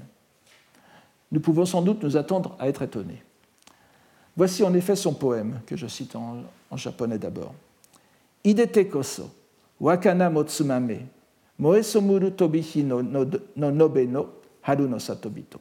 [1.34, 3.24] Nous pouvons sans doute nous attendre à être étonnés.
[4.38, 6.44] Voici en effet son poème, que je cite en,
[6.76, 7.56] japonais d'abord.
[8.44, 9.32] Idete koso,
[9.80, 11.08] wakana motsumame,
[11.58, 14.28] moesomuru tobihi no, no, no nobe no
[14.62, 15.60] haru no satobito.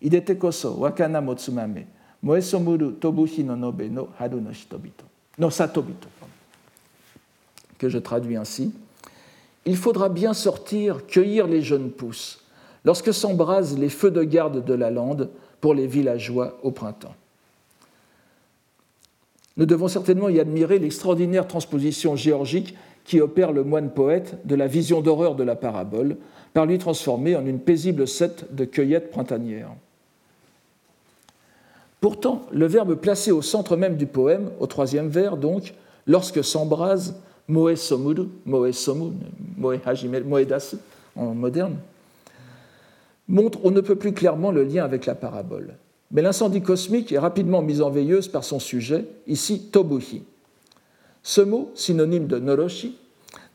[0.00, 1.86] Idete koso, wakana motsumame,
[2.22, 5.04] moesomuru tobuhi no nobe no haru no hitobito.
[5.36, 6.06] No satobito.
[7.76, 8.72] Que je traduis ainsi.
[9.64, 12.41] Il faudra bien sortir, cueillir les jeunes pousses,
[12.84, 17.14] lorsque s'embrasent les feux de garde de la lande pour les villageois au printemps.
[19.56, 24.66] Nous devons certainement y admirer l'extraordinaire transposition géorgique qui opère le moine poète de la
[24.66, 26.16] vision d'horreur de la parabole,
[26.54, 29.70] par lui transformer en une paisible sette de cueillettes printanières.
[32.00, 35.74] Pourtant, le verbe placé au centre même du poème, au troisième vers donc,
[36.06, 37.16] lorsque s'embrase
[37.48, 39.12] moe somuru, moe somu,
[39.56, 39.78] moe
[40.24, 40.74] moedas
[41.16, 41.76] en moderne,
[43.32, 45.74] montre on ne peut plus clairement le lien avec la parabole.
[46.12, 50.22] Mais l'incendie cosmique est rapidement mis en veilleuse par son sujet, ici Tobuhi.
[51.22, 52.98] Ce mot, synonyme de Noroshi,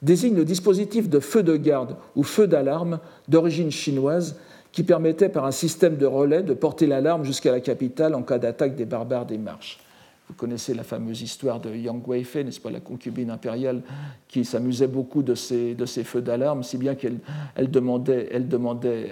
[0.02, 4.38] désigne le dispositif de feu de garde ou feu d'alarme d'origine chinoise
[4.72, 8.38] qui permettait par un système de relais de porter l'alarme jusqu'à la capitale en cas
[8.40, 9.80] d'attaque des barbares des marches.
[10.28, 13.82] Vous connaissez la fameuse histoire de Yang Weifei, n'est-ce pas, la concubine impériale,
[14.28, 17.20] qui s'amusait beaucoup de ces, feux d'alarme, si bien qu'elle
[17.56, 19.12] elle demandait, elle demandait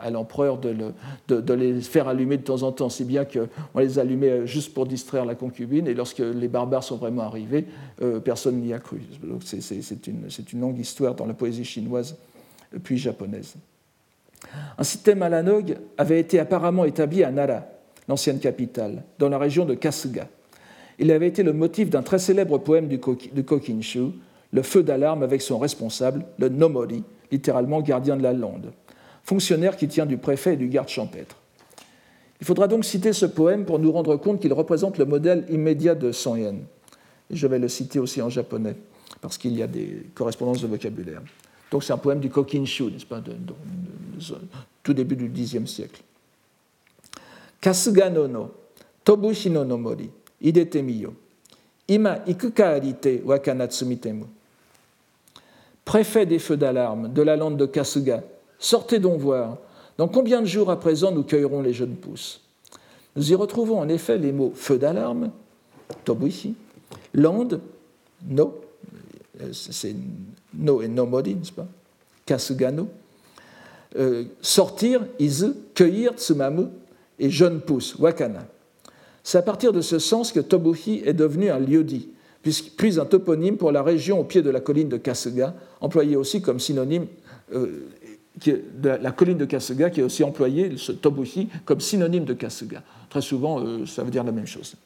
[0.00, 4.46] à, l'empereur de, les faire allumer de temps en temps, si bien qu'on les allumait
[4.46, 7.66] juste pour distraire la concubine, et lorsque les barbares sont vraiment arrivés,
[8.00, 9.00] euh, personne n'y a cru.
[9.44, 12.16] C'est une, longue histoire dans la poésie chinoise
[12.84, 13.56] puis japonaise.
[14.76, 17.64] Un système analogue avait été apparemment établi à Nara,
[18.08, 20.28] l'ancienne capitale, dans la région de Kasuga.
[20.98, 24.06] Il avait été le motif d'un très célèbre poème du Kokinshu,
[24.52, 28.72] Le feu d'alarme avec son responsable, le Nomori, littéralement gardien de la lande,
[29.22, 31.36] fonctionnaire qui tient du préfet et du garde champêtre.
[32.40, 35.94] Il faudra donc citer ce poème pour nous rendre compte qu'il représente le modèle immédiat
[35.94, 36.36] de Son
[37.30, 38.74] je vais le citer aussi en japonais,
[39.20, 41.20] parce qu'il y a des correspondances de vocabulaire.
[41.70, 43.32] Donc c'est un poème du Kokinshu, n'est-ce pas, de,
[44.82, 46.02] tout début du Xe siècle.
[47.60, 48.50] Kasugano no
[49.08, 51.14] Tobuhino no mori, idete miyo.
[51.86, 54.26] Ima ikuka arite wakanatsumitemu.
[55.86, 58.22] Préfet des feux d'alarme de la lande de Kasuga,
[58.58, 59.56] sortez donc voir.
[59.96, 62.42] Dans combien de jours à présent nous cueillerons les jeunes pousses
[63.16, 65.30] Nous y retrouvons en effet les mots feu d'alarme,
[66.04, 66.54] tobushi,
[67.14, 67.62] lande,
[68.28, 68.60] no,
[69.52, 69.96] c'est
[70.52, 71.66] no et no mori, n'est-ce pas?
[72.26, 72.88] Kasugano,
[73.96, 76.66] euh, sortir, izu, cueillir, tsumamu,
[77.18, 78.46] et jeune pousse, wakana.
[79.22, 82.08] C'est à partir de ce sens que Tobuhi est devenu un lieu-dit,
[82.42, 86.40] puis un toponyme pour la région au pied de la colline de Kasuga, employé aussi
[86.40, 87.06] comme synonyme
[87.52, 87.88] euh,
[88.46, 92.82] de la colline de Kasuga, qui est aussi employé, ce Tobuhi, comme synonyme de Kasuga.
[93.10, 94.76] Très souvent, euh, ça veut dire la même chose.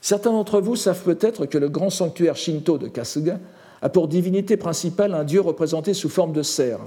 [0.00, 3.38] Certains d'entre vous savent peut-être que le grand sanctuaire Shinto de Kasuga
[3.80, 6.80] a pour divinité principale un dieu représenté sous forme de cerf.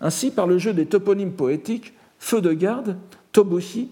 [0.00, 2.96] Ainsi, par le jeu des toponymes poétiques, Feu de garde,
[3.32, 3.88] Tobuhi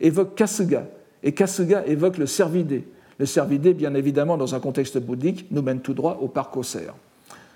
[0.00, 0.86] évoque Kasuga,
[1.22, 2.84] et Kasuga évoque le cervidé.
[3.18, 6.62] Le cervidé, bien évidemment, dans un contexte bouddhique, nous mène tout droit au parc aux
[6.62, 6.94] cerfs.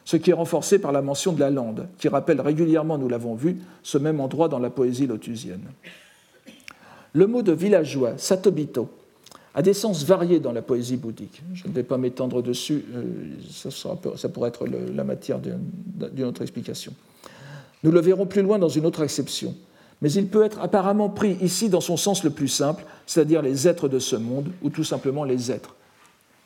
[0.05, 3.35] Ce qui est renforcé par la mention de la lande, qui rappelle régulièrement, nous l'avons
[3.35, 5.65] vu, ce même endroit dans la poésie lotusienne.
[7.13, 8.89] Le mot de villageois, satobito,
[9.55, 11.43] a des sens variés dans la poésie bouddhique.
[11.55, 13.05] Je ne vais pas m'étendre dessus, euh,
[13.71, 16.93] ça, pourrait être la matière d'une autre explication.
[17.83, 19.55] Nous le verrons plus loin dans une autre exception.
[20.03, 23.67] Mais il peut être apparemment pris ici dans son sens le plus simple, c'est-à-dire les
[23.67, 25.75] êtres de ce monde, ou tout simplement les êtres.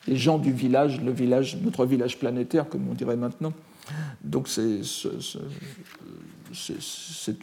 [0.07, 3.53] Les gens du village, le village, notre village planétaire, comme on dirait maintenant.
[4.23, 4.81] Donc c'est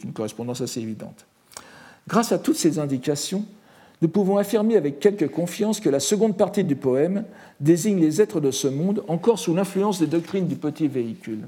[0.03, 1.25] une correspondance assez évidente.
[2.07, 3.45] Grâce à toutes ces indications,
[4.01, 7.25] nous pouvons affirmer avec quelque confiance que la seconde partie du poème
[7.59, 11.47] désigne les êtres de ce monde encore sous l'influence des doctrines du petit véhicule,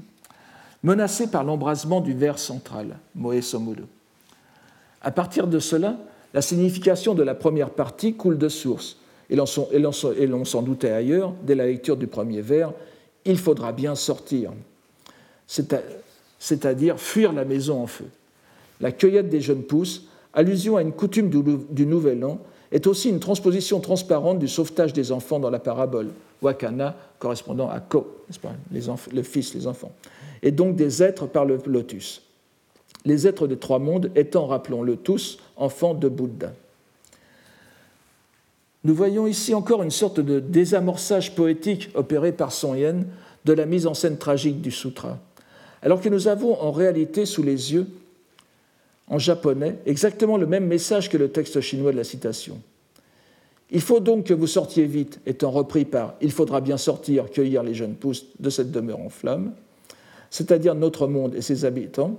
[0.82, 3.84] menacés par l'embrasement du vers central, Moe Somodo.
[5.02, 5.96] À partir de cela,
[6.32, 8.96] la signification de la première partie coule de source,
[9.30, 12.72] et l'on s'en doutait ailleurs dès la lecture du premier vers,
[13.24, 14.52] il faudra bien sortir,
[15.46, 18.06] c'est-à-dire fuir la maison en feu.
[18.80, 22.38] La cueillette des jeunes pousses allusion à une coutume du Nouvel An,
[22.70, 26.08] est aussi une transposition transparente du sauvetage des enfants dans la parabole,
[26.40, 28.24] Wakana correspondant à Ko,
[29.12, 29.92] le fils, les enfants,
[30.42, 32.22] et donc des êtres par le lotus.
[33.04, 36.52] Les êtres des trois mondes étant, rappelons-le tous, enfants de Bouddha.
[38.84, 43.06] Nous voyons ici encore une sorte de désamorçage poétique opéré par Son Yen
[43.44, 45.18] de la mise en scène tragique du sutra,
[45.82, 47.86] alors que nous avons en réalité sous les yeux
[49.08, 52.60] en japonais exactement le même message que le texte chinois de la citation.
[53.70, 57.62] Il faut donc que vous sortiez vite, étant repris par Il faudra bien sortir, cueillir
[57.62, 59.52] les jeunes pousses de cette demeure en flammes,
[60.30, 62.18] c'est-à-dire notre monde et ses habitants.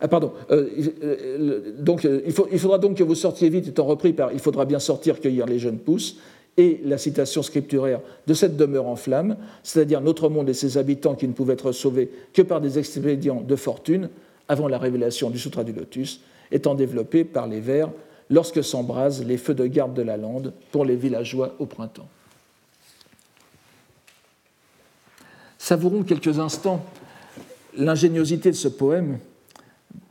[0.00, 0.32] Ah, pardon.
[0.50, 0.68] Euh,
[1.02, 1.74] euh,
[2.04, 2.22] euh,
[2.52, 5.46] il, faudra donc que vous sortiez vite, étant repris par Il faudra bien sortir, cueillir
[5.46, 6.18] les jeunes pousses,
[6.56, 11.14] et la citation scripturaire de cette demeure en flammes, c'est-à-dire notre monde et ses habitants
[11.14, 14.08] qui ne pouvaient être sauvés que par des expédients de fortune,
[14.48, 16.20] avant la révélation du Sutra du Lotus,
[16.50, 17.90] étant développé par les vers
[18.30, 22.08] lorsque s'embrasent les feux de garde de la lande pour les villageois au printemps.
[25.58, 26.84] Savourons quelques instants
[27.76, 29.18] l'ingéniosité de ce poème,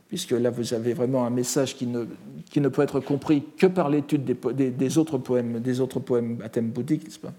[0.08, 2.04] puisque là vous avez vraiment un message qui ne,
[2.50, 6.48] qui ne peut être compris que par l'étude des, autres poèmes, des autres poèmes à
[6.48, 7.32] thème bouddhique, n'est-ce pas?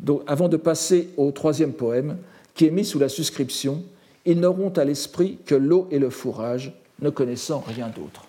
[0.00, 2.18] Donc, avant de passer au troisième poème,
[2.54, 3.82] qui est mis sous la suscription
[4.28, 8.26] ils n'auront à l'esprit que l'eau et le fourrage, ne connaissant rien d'autre.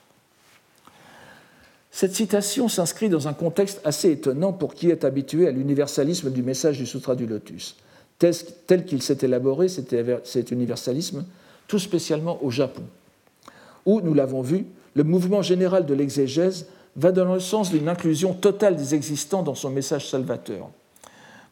[1.91, 6.41] Cette citation s'inscrit dans un contexte assez étonnant pour qui est habitué à l'universalisme du
[6.41, 7.75] message du Sutra du Lotus.
[8.17, 11.25] Tel qu'il s'est élaboré, cet universalisme,
[11.67, 12.83] tout spécialement au Japon,
[13.85, 14.65] où, nous l'avons vu,
[14.95, 19.55] le mouvement général de l'exégèse va dans le sens d'une inclusion totale des existants dans
[19.55, 20.69] son message salvateur.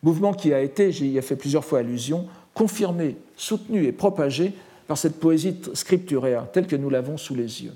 [0.04, 4.54] Mouvement qui a été, j'y ai fait plusieurs fois allusion, confirmé, soutenu et propagé
[4.88, 7.74] par cette poésie scripturaire telle que nous l'avons sous les yeux.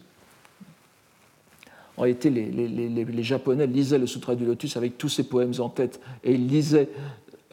[1.98, 6.00] En réalité, les, Japonais lisaient le Sutra du Lotus avec tous ces poèmes en tête
[6.24, 6.90] et ils lisaient,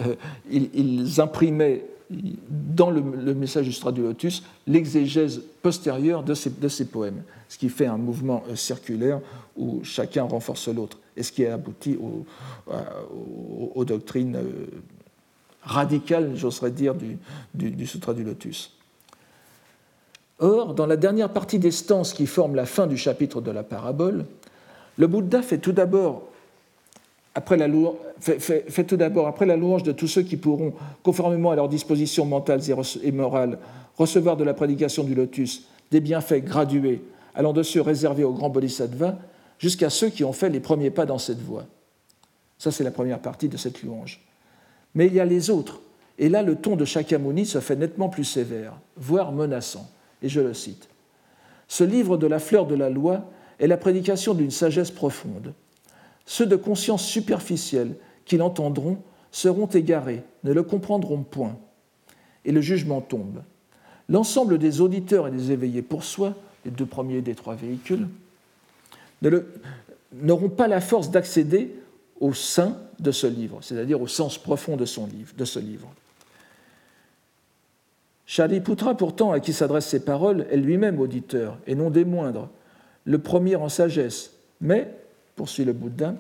[0.01, 0.15] euh,
[0.51, 3.03] ils, imprimaient dans le,
[3.35, 8.43] message du Sutra du Lotus l'exégèse postérieure de ces, poèmes, ce qui fait un mouvement
[8.49, 9.21] euh, circulaire
[9.57, 11.99] où chacun renforce l'autre et ce qui a abouti
[13.75, 14.67] aux doctrines euh,
[15.63, 16.95] radical, j'oserais dire,
[17.55, 18.73] du, Sutra du Lotus.
[20.39, 23.65] Or, dans la dernière partie des stances qui forment la fin du chapitre de la
[23.65, 24.25] parabole,
[24.97, 26.29] le Bouddha fait tout d'abord
[27.35, 27.69] après, la
[28.21, 30.73] fait, tout d'abord, après la louange de tous ceux qui pourront,
[31.03, 32.63] conformément à leurs dispositions mentales
[33.03, 33.59] et morales,
[33.97, 37.03] recevoir de la prédication du lotus des bienfaits gradués,
[37.35, 39.17] allant de ceux réservés aux grands bodhisattvas
[39.59, 41.67] jusqu'à ceux qui ont fait les premiers pas dans cette voie.
[42.59, 44.21] Ça, c'est la première partie de cette louange.
[44.95, 45.81] Mais il y a les autres.
[46.19, 49.89] Et là, le ton de Shakyamuni se fait nettement plus sévère, voire menaçant.
[50.23, 50.89] Et je le cite.
[51.69, 55.53] Ce livre de la fleur de la loi est la prédication d'une sagesse profonde.
[56.29, 57.95] Ceux de conscience superficielle
[58.27, 58.99] qui l'entendront
[59.31, 61.57] seront égarés, ne le comprendront point.
[62.45, 63.43] Et le jugement tombe.
[64.11, 66.35] l'ensemble des auditeurs et des éveillés pour soi,
[66.67, 68.09] les deux premiers des trois véhicules,
[70.13, 71.75] n'auront pas la force d'accéder
[72.21, 75.89] au sein de ce livre, c'est-à-dire au sens profond de, son livre, de ce livre.
[78.99, 82.51] Pourtant, à qui s'adressent ces paroles, est lui-même auditeur, et non des moindres,
[83.07, 84.35] le premier en sagesse.
[84.61, 84.95] Mais,
[85.39, 86.15] poursuit le Bouddha,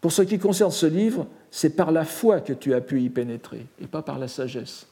[0.00, 3.10] pour ce qui concerne ce livre, c'est par la foi que tu as pu y
[3.10, 4.86] pénétrer, et pas par la sagesse.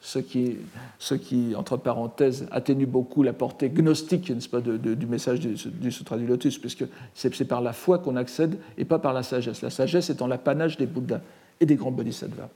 [0.00, 6.26] Ce qui, entre parenthèses, atténue beaucoup la portée gnostique du message du, du, Sutra du
[6.26, 9.62] Lotus, puisque c'est par la foi qu'on accède et pas par la sagesse.
[9.62, 11.22] La sagesse étant l'apanage des Bouddhas
[11.60, 12.50] et des grands bodhisattvas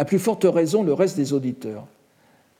[0.00, 1.84] à plus forte raison le reste des auditeurs.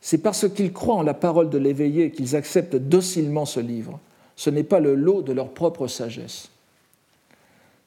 [0.03, 3.99] C'est parce qu'ils croient en la parole de l'éveillé qu'ils acceptent docilement ce livre.
[4.41, 6.49] Ce n'est pas le lot de leur propre sagesse.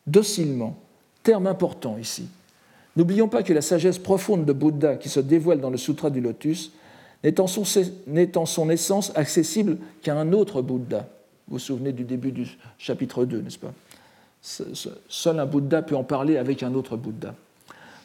[0.06, 0.78] Docilement,
[1.24, 2.28] terme important ici.
[2.96, 6.22] N'oublions pas que la sagesse profonde de Bouddha qui se dévoile dans le Sutra du
[6.22, 6.72] Lotus
[7.24, 11.08] n'est en, son essence accessible qu'à un autre Bouddha.
[11.48, 12.48] Vous vous souvenez du début du
[12.78, 13.74] chapitre 2, n'est-ce pas?
[15.10, 17.34] Seul un Bouddha peut en parler avec un autre Bouddha.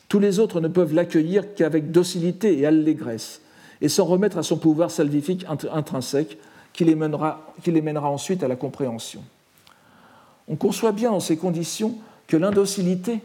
[0.09, 3.43] Tous les autres ne peuvent l'accueillir qu'avec docilité et allégresse,
[3.83, 6.39] et sans remettre à son pouvoir salvifique intrinsèque
[6.79, 9.25] qui les, mènera, ensuite à la compréhension.
[10.47, 11.97] On conçoit bien dans ces conditions
[12.29, 13.19] que l'indocilité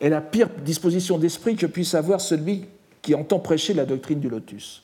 [0.00, 2.64] est la pire disposition d'esprit que puisse avoir celui
[3.02, 4.82] qui entend prêcher la doctrine du lotus.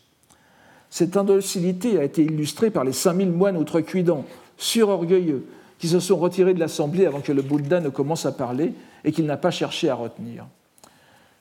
[0.91, 4.27] Cette indocilité a été illustrée par les 5000 moines outrecuidants,
[4.59, 5.47] surorgueilleux,
[5.79, 8.75] qui se sont retirés de l'assemblée avant que le Bouddha ne commence à parler
[9.05, 10.47] et qu'il n'a pas cherché à retenir.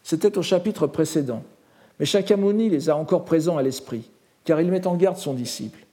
[0.04, 1.44] C'était au chapitre précédent,
[2.00, 4.10] mais Shakyamuni les a encore présents à l'esprit,
[4.46, 5.85] car il met en garde son disciple.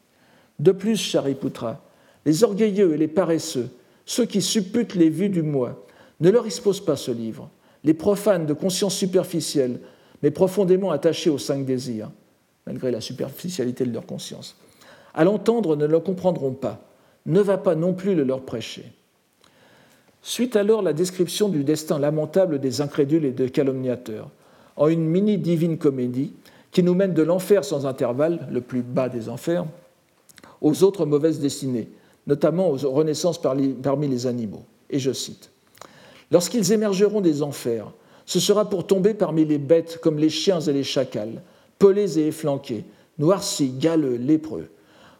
[0.59, 1.82] De plus, Shariputra,
[2.24, 3.68] les orgueilleux et les paresseux,
[4.05, 5.84] ceux qui supputent les vues du moi,
[6.20, 7.50] ne leur exposent pas ce livre.
[7.84, 9.80] Les profanes de conscience superficielle,
[10.22, 12.11] mais profondément attachés aux cinq désirs,
[12.66, 14.57] malgré la superficialité de leur conscience.
[15.14, 16.80] À l'entendre, ne le comprendront pas.
[17.26, 18.92] Ne va pas non plus le leur prêcher.
[20.22, 24.30] Suite alors la description du destin lamentable des incrédules et des calomniateurs,
[24.76, 26.32] en une mini-divine comédie
[26.70, 29.66] qui nous mène de l'enfer sans intervalle, le plus bas des enfers,
[30.62, 31.90] aux autres mauvaises destinées,
[32.26, 34.64] notamment aux renaissances parmi les animaux.
[34.88, 35.50] Et je cite
[36.30, 37.92] Lorsqu'ils émergeront des enfers,
[38.24, 41.42] ce sera pour tomber parmi les bêtes comme les chiens et les chacals,
[41.78, 42.84] pelés et efflanqués,
[43.18, 44.70] noircis, galeux, lépreux.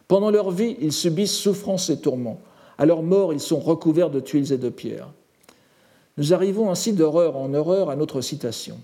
[0.07, 2.41] Pendant leur vie, ils subissent souffrances et tourments
[2.77, 5.09] à leur mort, ils sont recouverts de tuiles et de pierres.
[6.17, 8.77] Nous arrivons ainsi d'horreur en horreur à notre citation.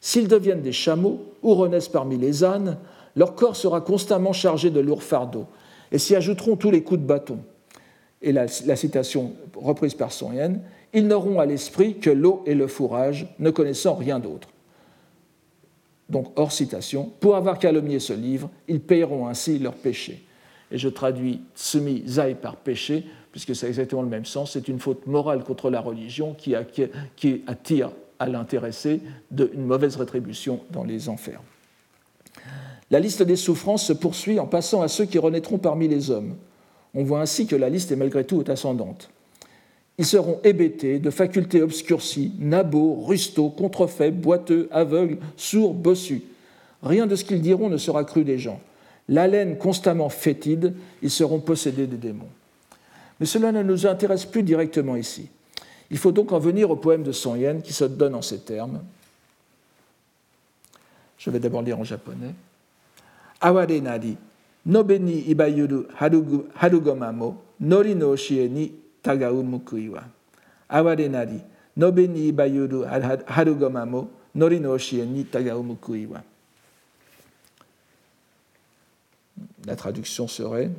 [0.00, 2.78] S'ils deviennent des chameaux ou renaissent parmi les ânes,
[3.16, 5.46] leur corps sera constamment chargé de lourds fardeaux,
[5.92, 7.40] et s'y ajouteront tous les coups de bâton.
[8.20, 10.60] Et la, citation reprise par Son Yen,
[10.92, 14.48] ils n'auront à l'esprit que l'eau et le fourrage, ne connaissant rien d'autre.
[16.08, 20.24] Donc, hors citation, pour avoir calomnié ce livre, ils payeront ainsi leurs péchés
[20.70, 24.78] et je traduis semi zai par péché, puisque c'est exactement le même sens, c'est une
[24.78, 26.54] faute morale contre la religion qui,
[27.46, 31.40] attire à l'intéressé une mauvaise rétribution dans les enfers.
[32.90, 36.36] La liste des souffrances se poursuit en passant à ceux qui renaîtront parmi les hommes.
[36.94, 39.10] On voit ainsi que la liste est malgré tout ascendante.
[39.98, 46.22] Ils seront hébétés, de facultés obscurcies, nabots, rustaux, contrefaits, boiteux, aveugles, sourds, bossus.
[46.82, 48.60] Rien de ce qu'ils diront ne sera cru des gens
[49.08, 52.28] l'haleine constamment fétide, ils seront possédés des démons.
[53.18, 55.28] Mais cela ne nous intéresse plus directement ici.
[55.90, 58.40] Il faut donc en venir au poème de Son Yen qui se donne en ces
[58.40, 58.82] termes.
[61.16, 62.34] Je vais d'abord lire en japonais.
[79.66, 80.70] La traduction serait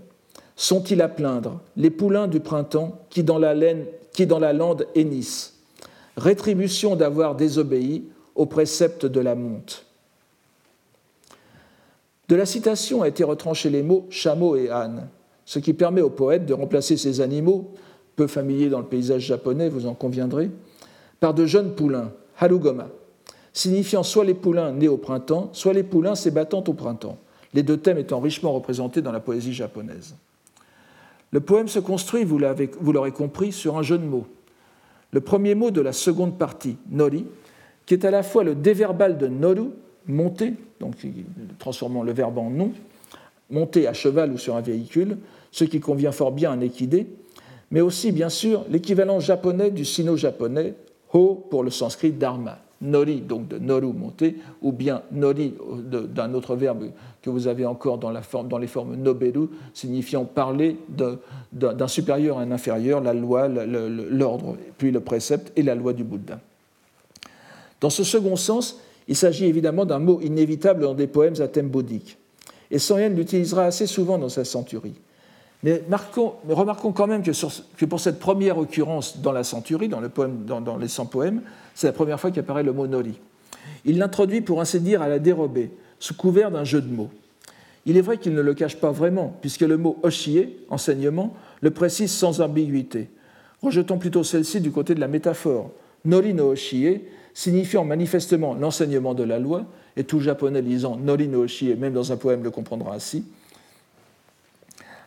[0.56, 4.88] Sont-ils à plaindre les poulains du printemps qui dans la, laine, qui dans la lande
[4.96, 5.58] hennissent?
[6.18, 9.86] Rétribution d'avoir désobéi aux préceptes de la monte.
[12.30, 15.10] De la citation a été retranché les mots chameau et âne,
[15.46, 17.74] ce qui permet au poète de remplacer ces animaux,
[18.16, 20.50] peu familiers dans le paysage japonais, vous en conviendrez,
[21.20, 22.88] par de jeunes poulains, harugoma,
[23.52, 27.18] signifiant soit les poulains nés au printemps, soit les poulains s'ébattant au printemps
[27.54, 30.16] les deux thèmes étant richement représentés dans la poésie japonaise.
[31.32, 34.28] Le poème se construit, vous l'aurez compris, sur un jeu de mots.
[35.12, 37.26] Le premier mot de la seconde partie, nori,
[37.86, 39.70] qui est à la fois le déverbal de noru,
[40.08, 40.96] monter, donc
[41.58, 42.72] transformant le verbe en nom,
[43.50, 45.18] monter à cheval ou sur un véhicule,
[45.52, 47.08] ce qui convient fort bien à un équidé,
[47.72, 50.74] mais aussi, bien sûr, l'équivalent japonais du sino-japonais,
[51.14, 56.56] ho pour le sanskrit dharma, nori, donc de noru monter, ou bien nori d'un autre
[56.56, 56.90] verbe
[57.22, 60.78] que vous avez encore dans, la forme, dans les formes noberu, signifiant parler
[61.52, 66.04] d'un supérieur à un inférieur, la loi, l'ordre, puis le précepte et la loi du
[66.04, 66.40] Bouddha.
[67.82, 68.80] Dans ce second sens,
[69.10, 72.18] il s'agit évidemment d'un mot inévitable dans des poèmes à thème bouddhique.
[72.70, 74.94] Et Yen l'utilisera assez souvent dans sa centurie.
[75.64, 75.82] Mais
[76.48, 81.08] remarquons quand même que, pour cette première occurrence dans la centurie, dans, dans, les 100
[81.08, 81.42] poèmes,
[81.74, 83.20] c'est la première fois qu'apparaît le mot nori.
[83.84, 87.10] Il l'introduit pour ainsi dire à la dérobée, sous couvert d'un jeu de mots.
[87.88, 91.72] Il est vrai qu'il ne le cache pas vraiment, puisque le mot oshie, enseignement, le
[91.72, 93.10] précise sans ambiguïté.
[93.64, 95.72] Rejetons plutôt celle-ci du côté de la métaphore.
[96.06, 97.02] Nori no oshie,
[97.40, 99.64] signifiant manifestement l'enseignement de la loi,
[99.96, 103.24] et tout japonais lisant Nori no oshie, même dans un poème le comprendra ainsi,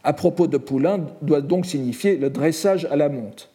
[0.03, 3.51] à propos de poulain doit donc signifier le dressage à la monte.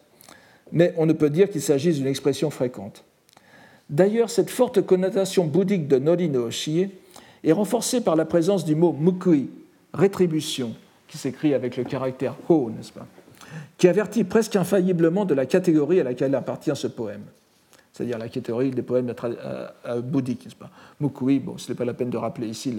[0.70, 3.02] Mais on ne peut dire qu'il s'agisse d'une expression fréquente.
[3.90, 6.88] D'ailleurs, cette forte connotation bouddhique de Nori no Oshie
[7.42, 9.50] est renforcée par la présence du mot mukui,
[9.92, 10.72] rétribution,
[11.08, 13.08] qui s'écrit avec le caractère ho, n'est-ce pas,
[13.76, 17.24] qui avertit presque infailliblement de la catégorie à laquelle appartient ce poème
[17.98, 19.12] c'est-à-dire la catégorie des poèmes
[20.04, 20.70] bouddhiques, n'est-ce pas?
[21.00, 22.72] Mukui, bon, ce n'est pas la peine de rappeler ici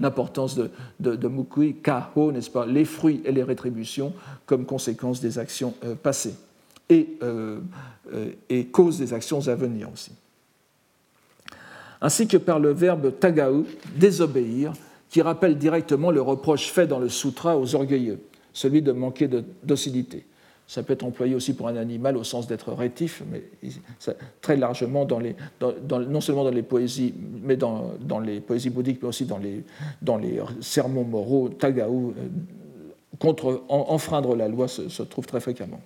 [0.00, 2.64] l'importance de, de, Mukui, Kaho, n'est-ce pas?
[2.64, 4.14] Les fruits et les rétributions
[4.46, 6.36] comme conséquence des actions euh, passées
[6.88, 7.58] et, euh,
[8.14, 10.12] euh, et cause des actions à venir aussi.
[12.00, 14.72] Ainsi que par le verbe tagau, désobéir,
[15.10, 18.20] qui rappelle directement le reproche fait dans le sutra aux orgueilleux,
[18.54, 20.24] celui de manquer de docilité.
[20.72, 23.42] Ça peut être employé aussi pour un animal au sens d'être rétif, mais
[24.40, 27.12] très largement non seulement dans les poésies,
[27.42, 27.92] mais dans,
[28.24, 32.28] les poésies bouddhiques, mais aussi dans les, sermons moraux, tagaou, euh,
[33.18, 35.82] contre enfreindre la loi se, trouve très fréquemment.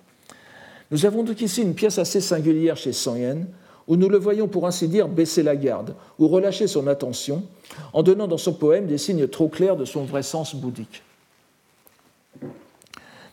[0.91, 3.45] Nous avons donc ici une pièce assez singulière chez Yen,
[3.89, 7.43] où nous le voyons pour ainsi dire baisser la garde ou relâcher son attention
[7.91, 11.03] en donnant dans son poème des signes trop clairs de son vrai sens bouddhique.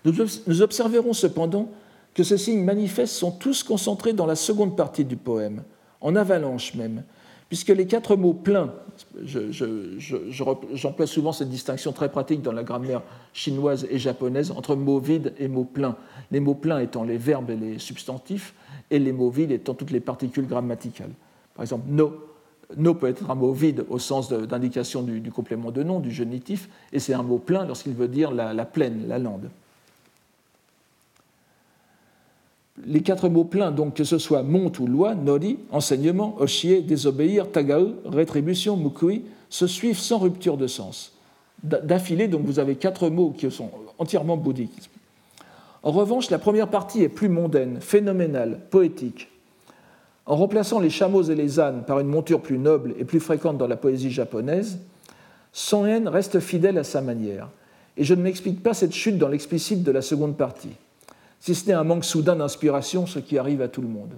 [0.05, 1.71] Nous observerons cependant
[2.15, 5.63] que ces signes manifestes sont tous concentrés dans la seconde partie du poème,
[6.01, 7.03] en avalanche même,
[7.49, 8.73] puisque les quatre mots pleins,
[9.25, 13.03] j'emploie souvent cette distinction très pratique dans la grammaire
[13.33, 15.97] chinoise et japonaise entre mots vides et mots pleins,
[16.31, 18.55] les mots pleins étant les verbes et les substantifs,
[18.91, 21.13] et les mots vides étant toutes les particules grammaticales.
[21.55, 22.13] Par exemple, no,
[22.77, 26.69] no peut être un mot vide au sens d'indication du, complément de nom, du genitif,
[26.93, 29.49] et c'est un mot plein lorsqu'il veut dire la, la plaine, la lande.
[32.83, 37.51] Les quatre mots pleins, donc que ce soit monte ou loi, nori, enseignement, oshie, désobéir,
[37.51, 41.13] tagau, rétribution, mukui, se suivent sans rupture de sens.
[41.63, 44.91] D'affilée, donc vous avez quatre mots qui sont entièrement bouddhiques.
[45.83, 49.29] En revanche, la première partie est plus mondaine, phénoménale, poétique.
[50.27, 53.59] En remplaçant les chameaux et les ânes par une monture plus noble et plus fréquente
[53.59, 54.79] dans la poésie japonaise,
[55.53, 57.49] Son reste fidèle à sa manière.
[57.97, 60.77] Et je ne m'explique pas cette chute dans l'explicite de la seconde partie
[61.45, 64.15] si ce n'est un manque soudain d'inspiration, ce qui arrive à tout le monde.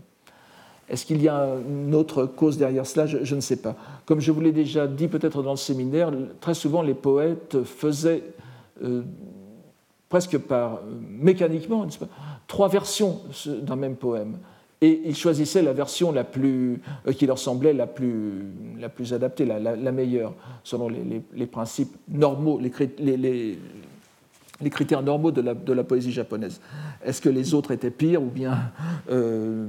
[0.88, 3.06] Est-ce qu'il y a une autre cause derrière cela?
[3.06, 3.74] Je, ne sais pas.
[4.04, 8.22] Comme je vous l'ai déjà dit peut-être dans le séminaire, très souvent les poètes faisaient
[8.84, 9.02] euh,
[10.08, 10.80] presque par euh,
[11.18, 11.84] mécaniquement
[12.46, 14.38] trois versions d'un même poème.
[14.80, 16.76] Et ils choisissaient la version euh,
[17.12, 23.16] qui leur semblait la plus, la plus adaptée, la, meilleure, selon les, principes normaux, les,
[23.16, 23.58] les
[24.70, 26.61] critères normaux de la, de la poésie japonaise.
[27.04, 28.72] Est-ce que les autres étaient pires ou bien
[29.11, 29.66] euh,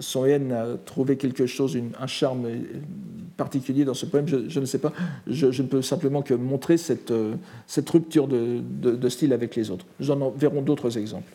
[0.00, 2.48] Son a trouvé quelque chose, un charme
[3.36, 4.28] particulier dans ce poème?
[4.28, 4.92] Je, ne sais pas.
[5.26, 7.34] Je, ne peux simplement que montrer cette, euh,
[7.66, 9.86] cette rupture de, de, style avec les autres.
[9.98, 11.32] Nous en verrons d'autres exemples.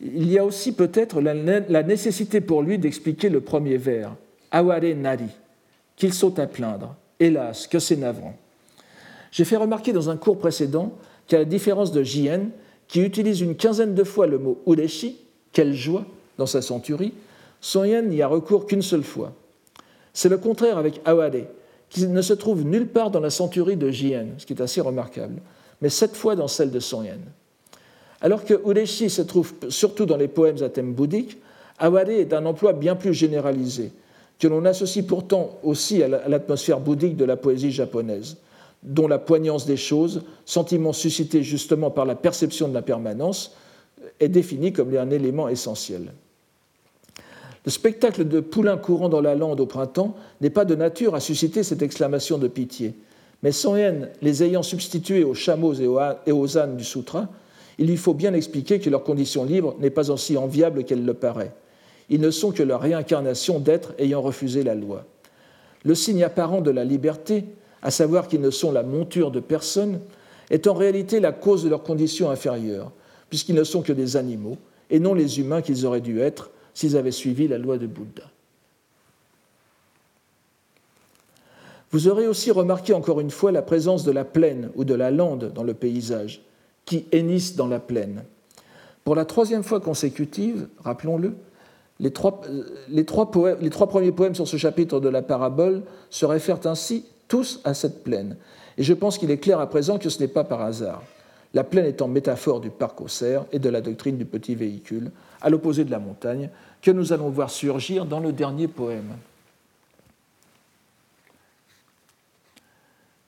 [0.00, 4.16] Il y a aussi peut-être la, la, nécessité pour lui d'expliquer le premier vers,
[4.50, 5.28] Aware Nari,
[5.94, 6.96] qu'il saute à plaindre.
[7.20, 8.34] Hélas, que c'est navrant.
[9.30, 10.96] J'ai fait remarquer dans un cours précédent
[11.30, 12.48] qu'à la différence de Jien,
[12.88, 15.16] qui utilise une quinzaine de fois le mot ureshi,
[15.52, 16.04] quelle joie,
[16.38, 17.14] dans sa centurie,
[17.72, 19.32] Yen n'y a recours qu'une seule fois.
[20.12, 21.46] C'est le contraire avec Aware,
[21.88, 24.80] qui ne se trouve nulle part dans la centurie de Jien, ce qui est assez
[24.80, 25.40] remarquable,
[25.80, 27.20] mais sept fois dans celle de Yen.
[28.20, 31.38] Alors que ureshi se trouve surtout dans les poèmes à thème bouddhique,
[31.78, 33.92] Aware est un emploi bien plus généralisé,
[34.40, 38.36] que l'on associe pourtant aussi à l'atmosphère bouddhique de la poésie japonaise
[38.82, 43.54] dont la poignance des choses, sentiment suscité justement par la perception de la permanence,
[44.20, 46.12] est défini comme un élément essentiel.
[47.66, 51.20] Le spectacle de poulains courant dans la lande au printemps n'est pas de nature à
[51.20, 52.94] susciter cette exclamation de pitié,
[53.42, 57.28] mais sans haine, les ayant substitués aux chameaux et aux ânes du sutra,
[57.78, 61.14] il lui faut bien expliquer que leur condition libre n'est pas aussi enviable qu'elle le
[61.14, 61.52] paraît.
[62.10, 65.04] ils ne sont que la réincarnation d'êtres ayant refusé la loi.
[65.84, 67.44] Le signe apparent de la liberté,
[67.82, 70.00] à savoir qu'ils ne sont la monture de personne,
[70.50, 72.90] est en réalité la cause de leur condition inférieure,
[73.28, 74.58] puisqu'ils ne sont que des animaux,
[74.90, 78.24] et non les humains qu'ils auraient dû être s'ils avaient suivi la loi de Bouddha.
[81.92, 85.10] Vous aurez aussi remarqué encore une fois la présence de la plaine ou de la
[85.10, 86.42] lande dans le paysage,
[86.84, 88.24] qui hennissent dans la plaine.
[89.04, 91.34] Pour la troisième fois consécutive, rappelons-le,
[91.98, 92.40] les trois,
[93.06, 97.60] trois les trois, premiers poèmes sur ce chapitre de la parabole se réfèrent ainsi tous
[97.64, 98.36] à cette plaine.
[98.76, 101.02] Et je pense qu'il est clair à présent que ce n'est pas par hasard.
[101.54, 105.10] La plaine étant métaphore du parc aux cerfs et de la doctrine du petit véhicule,
[105.40, 106.50] à l'opposé de la montagne,
[106.82, 109.16] que nous allons voir surgir dans le dernier poème.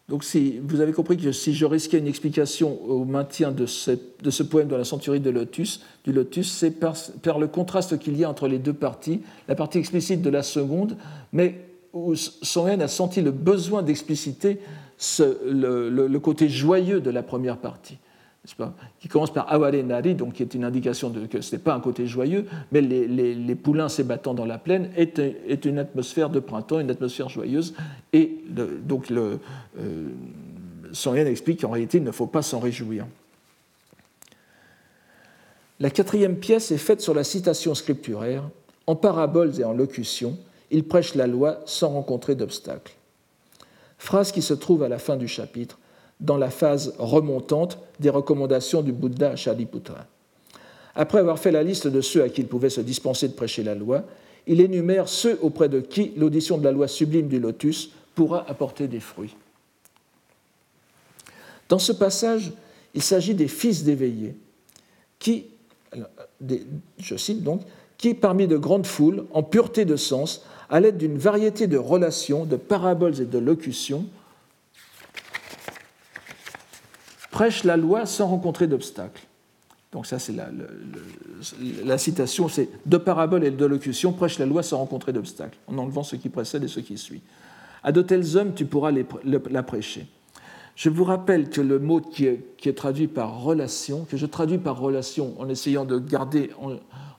[0.08, 4.42] Donc si, vous avez compris que si je risquais une explication au maintien de ce,
[4.42, 5.80] poème dans la centurie du lotus,
[6.52, 10.28] c'est par, le contraste qu'il y a entre les deux parties, la partie explicite de
[10.28, 10.96] la seconde,
[11.32, 14.60] mais haine a senti le besoin d'expliciter
[15.18, 17.98] le, côté joyeux de la première partie
[18.98, 21.80] qui commence par Aware Nari, donc qui est une indication que ce n'est pas un
[21.80, 26.90] côté joyeux, mais les, poulains s'ébattant dans la plaine est, une atmosphère de printemps, une
[26.90, 27.74] atmosphère joyeuse.
[28.12, 28.38] Et
[28.84, 29.36] donc euh,
[31.28, 33.06] explique qu'en réalité il ne faut pas s'en réjouir.
[35.78, 38.48] La quatrième pièce est faite sur la citation scripturaire.
[38.88, 40.36] En paraboles et en locutions,
[40.72, 42.94] il prêche la loi sans rencontrer d'obstacles.
[43.98, 45.78] Phrase qui se trouve à la fin du chapitre
[46.18, 50.06] dans la phase remontante des recommandations du Bouddha à.
[50.94, 53.62] Après avoir fait la liste de ceux à qui il pouvait se dispenser de prêcher
[53.62, 54.04] la loi,
[54.46, 58.88] il énumère ceux auprès de qui l'audition de la loi sublime du lotus pourra apporter
[58.88, 59.36] des fruits.
[61.68, 62.52] Dans ce passage,
[62.94, 64.36] il s'agit des fils d'éveillés,
[65.18, 65.46] qui,
[66.98, 67.62] je cite donc,
[67.96, 72.46] qui, parmi de grandes foules, en pureté de sens, à l'aide d'une variété de relations,
[72.46, 74.06] de paraboles et de locutions,
[77.30, 79.22] prêche la loi sans rencontrer d'obstacles.
[79.92, 80.34] Donc ça, c'est
[81.84, 85.76] la, citation, c'est de paraboles et de locutions, prêche la loi sans rencontrer d'obstacles, en
[85.76, 87.20] enlevant ce qui précède et ce qui suit.
[87.82, 88.92] À de tels hommes, tu pourras
[89.50, 90.06] la prêcher.
[90.74, 94.78] Je vous rappelle que le mot qui est, traduit par relation, que je traduis par
[94.78, 96.50] relation en essayant de garder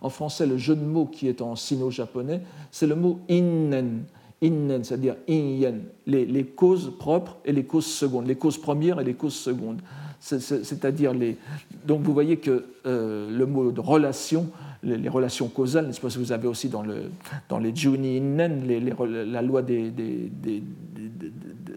[0.01, 2.41] en, français le jeu de mots qui est en sino-japonais,
[2.71, 4.03] c'est le mot innen
[4.43, 9.13] innen, c'est-à-dire inyen, les, causes propres et les causes secondes, les causes premières et les
[9.13, 9.81] causes secondes.
[10.19, 11.37] C'est-à-dire les.
[11.85, 14.49] Donc vous voyez que euh, le mot de relation,
[14.83, 17.09] les, relations causales, nest pas, vous avez aussi dans, le,
[17.49, 19.61] dans les juni innen, les, la, loi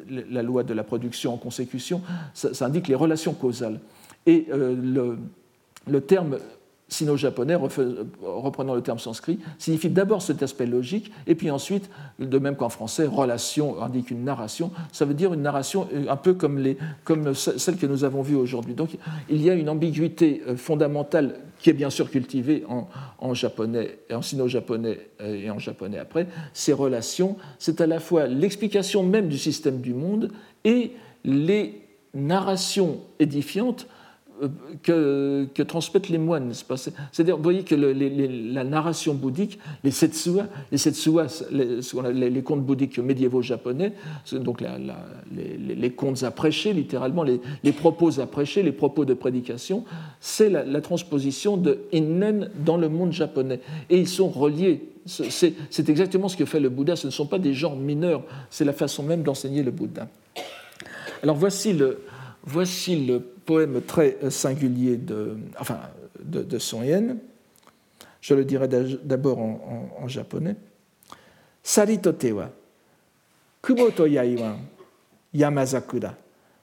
[0.09, 2.03] la loi de la production en consécution,
[2.35, 3.81] ça, indique les relations causales.
[4.27, 5.19] Et euh, le,
[5.87, 6.39] le terme
[6.89, 12.55] sino-japonais, reprenant le terme sanskrit, signifie d'abord cet aspect logique, et puis ensuite, de même
[12.55, 16.59] qu'en français, relation indique une narration, ça veut dire une narration euh, un peu comme,
[16.59, 18.75] les, comme celle que nous avons vue aujourd'hui.
[18.75, 18.91] Donc
[19.29, 22.87] il y a une ambiguïté euh, fondamentale qui est bien sûr cultivée en,
[23.19, 26.29] en japonais, en sino-japonais euh, et en japonais après.
[26.53, 30.31] Ces relations, c'est à la fois l'explication même du système du monde
[30.65, 30.93] et
[31.25, 31.83] les
[32.15, 33.89] narrations édifiantes
[34.83, 36.53] que, que, transmettent les moines.
[36.53, 42.99] C'est-à-dire, vous voyez que la narration bouddhique, les setsuas, les, setsuas, les, les, contes bouddhiques
[42.99, 43.93] médiévaux japonais,
[44.33, 49.85] donc les, contes à prêcher, littéralement, les, propos à prêcher, les propos de prédication,
[50.21, 53.61] c'est la, transposition de innen dans le monde japonais.
[53.91, 54.89] Et ils sont reliés.
[55.07, 56.97] C'est exactement ce que fait le Bouddha.
[56.97, 60.09] Ce ne sont pas des genres mineurs, c'est la façon même d'enseigner le Bouddha.
[61.23, 62.03] Alors voici le,
[62.45, 65.81] voici le poème très singulier de, enfin,
[66.21, 67.19] de, de Son Yen.
[68.21, 70.57] Je le dirai d'abord en, en, en, japonais.
[71.63, 72.51] Saritote wa
[73.63, 74.57] kumoto yai wa
[75.35, 76.15] yamazakura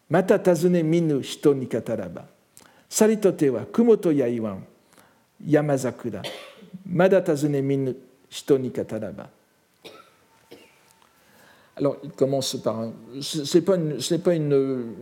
[0.10, 2.28] mata tazune minu hito ni kataraba.
[3.72, 4.58] Kumoto yai wa
[5.46, 6.22] yamazakura
[6.86, 7.96] mada tazune minu
[8.30, 9.30] hito ni kataraba.
[11.76, 12.94] Alors, il commence par un.
[13.20, 14.94] Ce n'est pas une,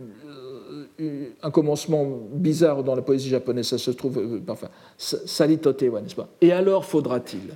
[1.42, 4.70] un commencement bizarre dans la poésie japonaise, ça se trouve euh, parfois.
[4.96, 6.28] Salitotewa, n'est-ce pas?
[6.40, 7.54] Et alors faudra-t-il?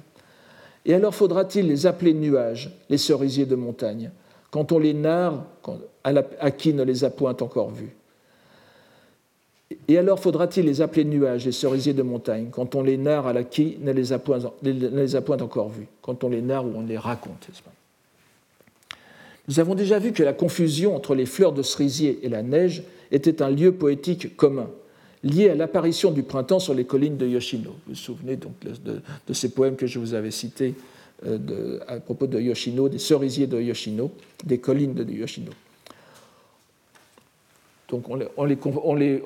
[0.85, 4.11] Et alors faudra-t-il les appeler nuages, les cerisiers de montagne,
[4.51, 5.45] quand on les narre
[6.05, 7.95] à, qui ne les a point encore vus?
[9.89, 13.43] Et alors faudra-t-il les appeler nuages, les cerisiers de montagne, quand on les narre à
[13.43, 16.65] qui ne les a point, ne les a point encore vus, quand on les narre
[16.65, 17.73] ou on les raconte, n'est-ce pas?
[19.49, 22.83] Nous avons déjà vu que la confusion entre les fleurs de cerisier et la neige
[23.13, 24.69] était un lieu poétique commun.
[25.23, 27.71] liée à l'apparition du printemps sur les collines de Yoshino.
[27.71, 30.75] Vous vous souvenez donc de, ces poèmes que je vous avais cités
[31.27, 34.13] euh, à propos de Yoshino, des cerisiers de Yoshino,
[34.45, 35.51] des collines de Yoshino.
[37.89, 38.45] Donc on
[38.97, 39.23] les,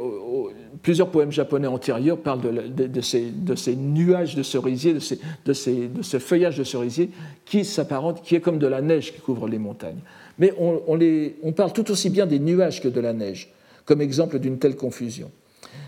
[0.82, 7.10] plusieurs poèmes japonais antérieurs parlent de, ces, nuages de cerisiers, de, ce feuillage de cerisier
[7.46, 10.00] qui s'apparente, qui est comme de la neige qui couvre les montagnes.
[10.38, 13.50] Mais on, parle tout aussi bien des nuages que de la neige,
[13.84, 15.30] comme exemple d'une telle confusion.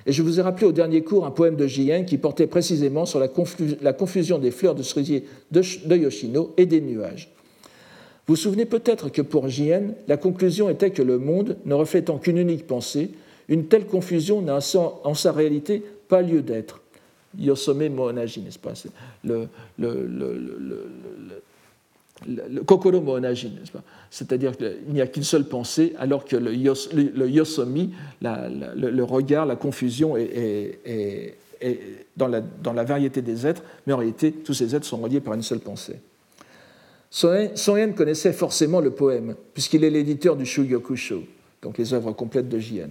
[0.06, 3.06] Et je vous ai rappelé au dernier cours un poème de Jien qui portait précisément
[3.06, 3.28] sur la,
[3.92, 7.30] confusion des fleurs de cerisier de, Yoshino et des nuages.
[8.26, 12.18] Vous vous souvenez peut-être que pour Jien, la conclusion était que le monde, ne reflétant
[12.18, 13.10] qu'une unique pensée,
[13.48, 14.58] une telle confusion n'a
[15.04, 16.80] en sa réalité pas lieu d'être.
[17.38, 18.74] Yosome Mohonaji, n'est-ce pas?
[22.26, 23.82] Le, kokoro Mohonaji, n'est-ce pas?
[24.10, 30.16] C'est-à-dire qu'il n'y a qu'une seule pensée, alors que le, yosomi, le, regard, la confusion
[30.16, 31.36] est,
[32.16, 35.42] dans, la, variété des êtres, mais en réalité, tous ces êtres sont reliés par une
[35.42, 35.96] seule pensée.
[37.10, 41.24] Son Yen connaissait forcément le poème, puisqu'il est l'éditeur du Shugyokusho,
[41.62, 42.88] donc les œuvres complètes de Jien.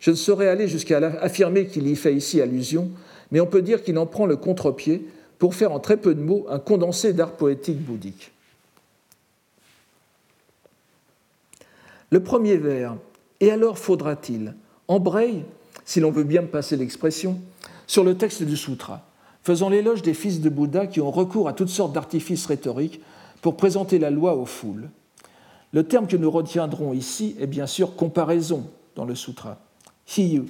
[0.00, 2.90] Je ne saurais aller jusqu'à affirmer qu'il y fait ici allusion,
[3.32, 5.06] mais on peut dire qu'il en prend le contre-pied
[5.38, 8.32] pour faire en très peu de mots un condensé d'art poétique bouddhique.
[12.10, 12.96] Le premier vers,
[13.40, 14.54] et alors faudra-t-il,
[14.88, 15.44] embraye,
[15.84, 17.38] si l'on veut bien passer l'expression,
[17.86, 19.06] sur le texte du sutra,
[19.42, 23.00] faisant l'éloge des fils de Bouddha qui ont recours à toutes sortes d'artifices rhétoriques
[23.42, 24.90] pour présenter la loi aux foules.
[25.72, 29.58] Le terme que nous retiendrons ici est bien sûr comparaison dans le sutra.
[30.16, 30.44] Hiyu.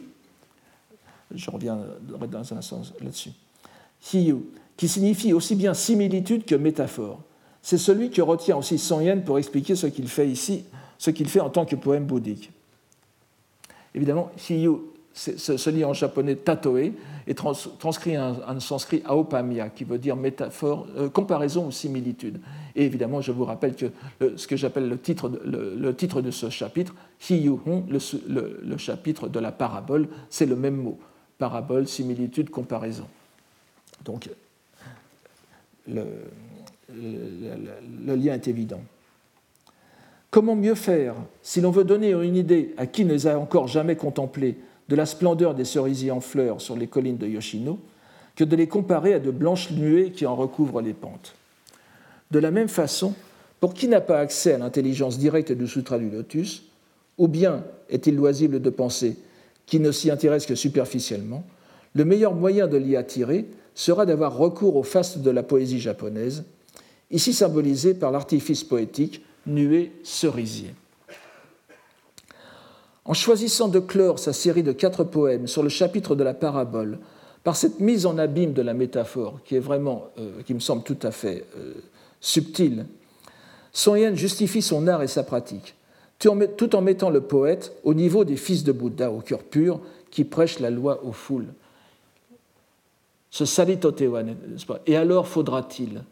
[1.35, 3.33] Je reviendrai dans un sens là-dessus.
[4.13, 4.37] Hiyu,
[4.77, 7.21] qui signifie aussi bien similitude que métaphore.
[7.63, 10.65] C'est celui que retient aussi Son Yen pour expliquer ce qu'il fait ici,
[10.99, 12.51] ce qu'il fait en tant que poème bouddhique.
[13.95, 14.73] Évidemment, Hiyu
[15.15, 16.93] se lit en japonais tatoe
[17.27, 22.41] et transcrit un, sanskrit aopamia, qui veut dire métaphore, euh, comparaison ou similitude.
[22.77, 23.87] Et évidemment, je vous rappelle que
[24.37, 26.95] ce que j'appelle le titre, le, titre de ce chapitre,
[27.29, 30.99] Hiyuhon, le, le chapitre de la parabole, c'est le même mot.
[31.39, 33.07] Parabole, similitude, comparaison.
[34.05, 34.29] Donc,
[35.89, 36.05] le,
[38.15, 38.81] lien est évident.
[40.31, 43.67] Comment mieux faire si l'on veut donner une idée à qui ne les a encore
[43.67, 44.59] jamais contemplés
[44.89, 47.79] de la splendeur des cerisiers en fleurs sur les collines de Yoshino
[48.37, 51.35] que de les comparer à de blanches nuées qui en recouvrent les pentes?
[52.31, 53.15] De la même façon,
[53.59, 56.65] pour qui n'a pas accès à l'intelligence directe du Sutra du Lotus,
[57.17, 59.17] ou bien est-il loisible de penser
[59.67, 61.43] qu'il ne s'y intéresse que superficiellement,
[61.95, 66.45] le meilleur moyen de l'y attirer sera d'avoir recours au faste de la poésie japonaise,
[67.11, 70.75] ici symbolisé par l'artifice poétique nuée cerisier.
[73.05, 76.99] En choisissant de clore sa série de quatre poèmes sur le chapitre de la parabole,
[77.43, 80.83] par cette mise en abîme de la métaphore, qui est vraiment, euh, qui me semble
[80.83, 81.73] tout à fait euh,
[82.21, 82.85] subtile,
[83.73, 85.75] Son Yen justifie son art et sa pratique,
[86.19, 89.81] tout en mettant le poète au niveau des fils de Bouddha au cœur pur
[90.11, 91.53] qui prêchent la loi aux foules.
[93.31, 94.81] Ce salitotewa, n'est-ce pas?
[94.87, 96.03] Et alors faudra-t-il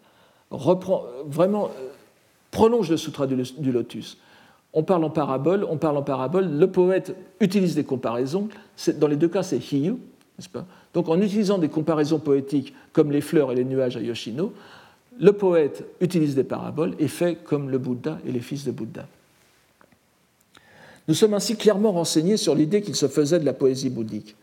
[0.51, 1.89] vraiment euh,
[2.57, 4.17] prolonge le sutra du lotus.
[4.73, 8.49] On parle en parabole, on parle en parabole, le poète utilise des comparaisons,
[8.97, 9.93] dans les deux cas c'est hiyu,
[10.39, 10.65] n'est-ce pas?
[10.95, 14.55] Donc en utilisant des comparaisons poétiques comme les fleurs et les nuages à Yoshino,
[15.21, 19.07] le poète utilise des paraboles et fait comme le Bouddha et les fils de Bouddha.
[21.09, 24.35] Nous sommes ainsi clairement renseignés sur l'idée qu'il se faisait de la poésie bouddhique,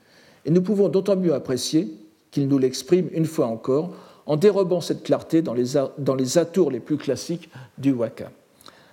[0.45, 1.91] et nous pouvons d'autant mieux apprécier
[2.29, 3.89] qu'il nous l'exprime une fois encore
[4.25, 8.31] en dérobant cette clarté dans les, dans les atours les plus classiques du waka.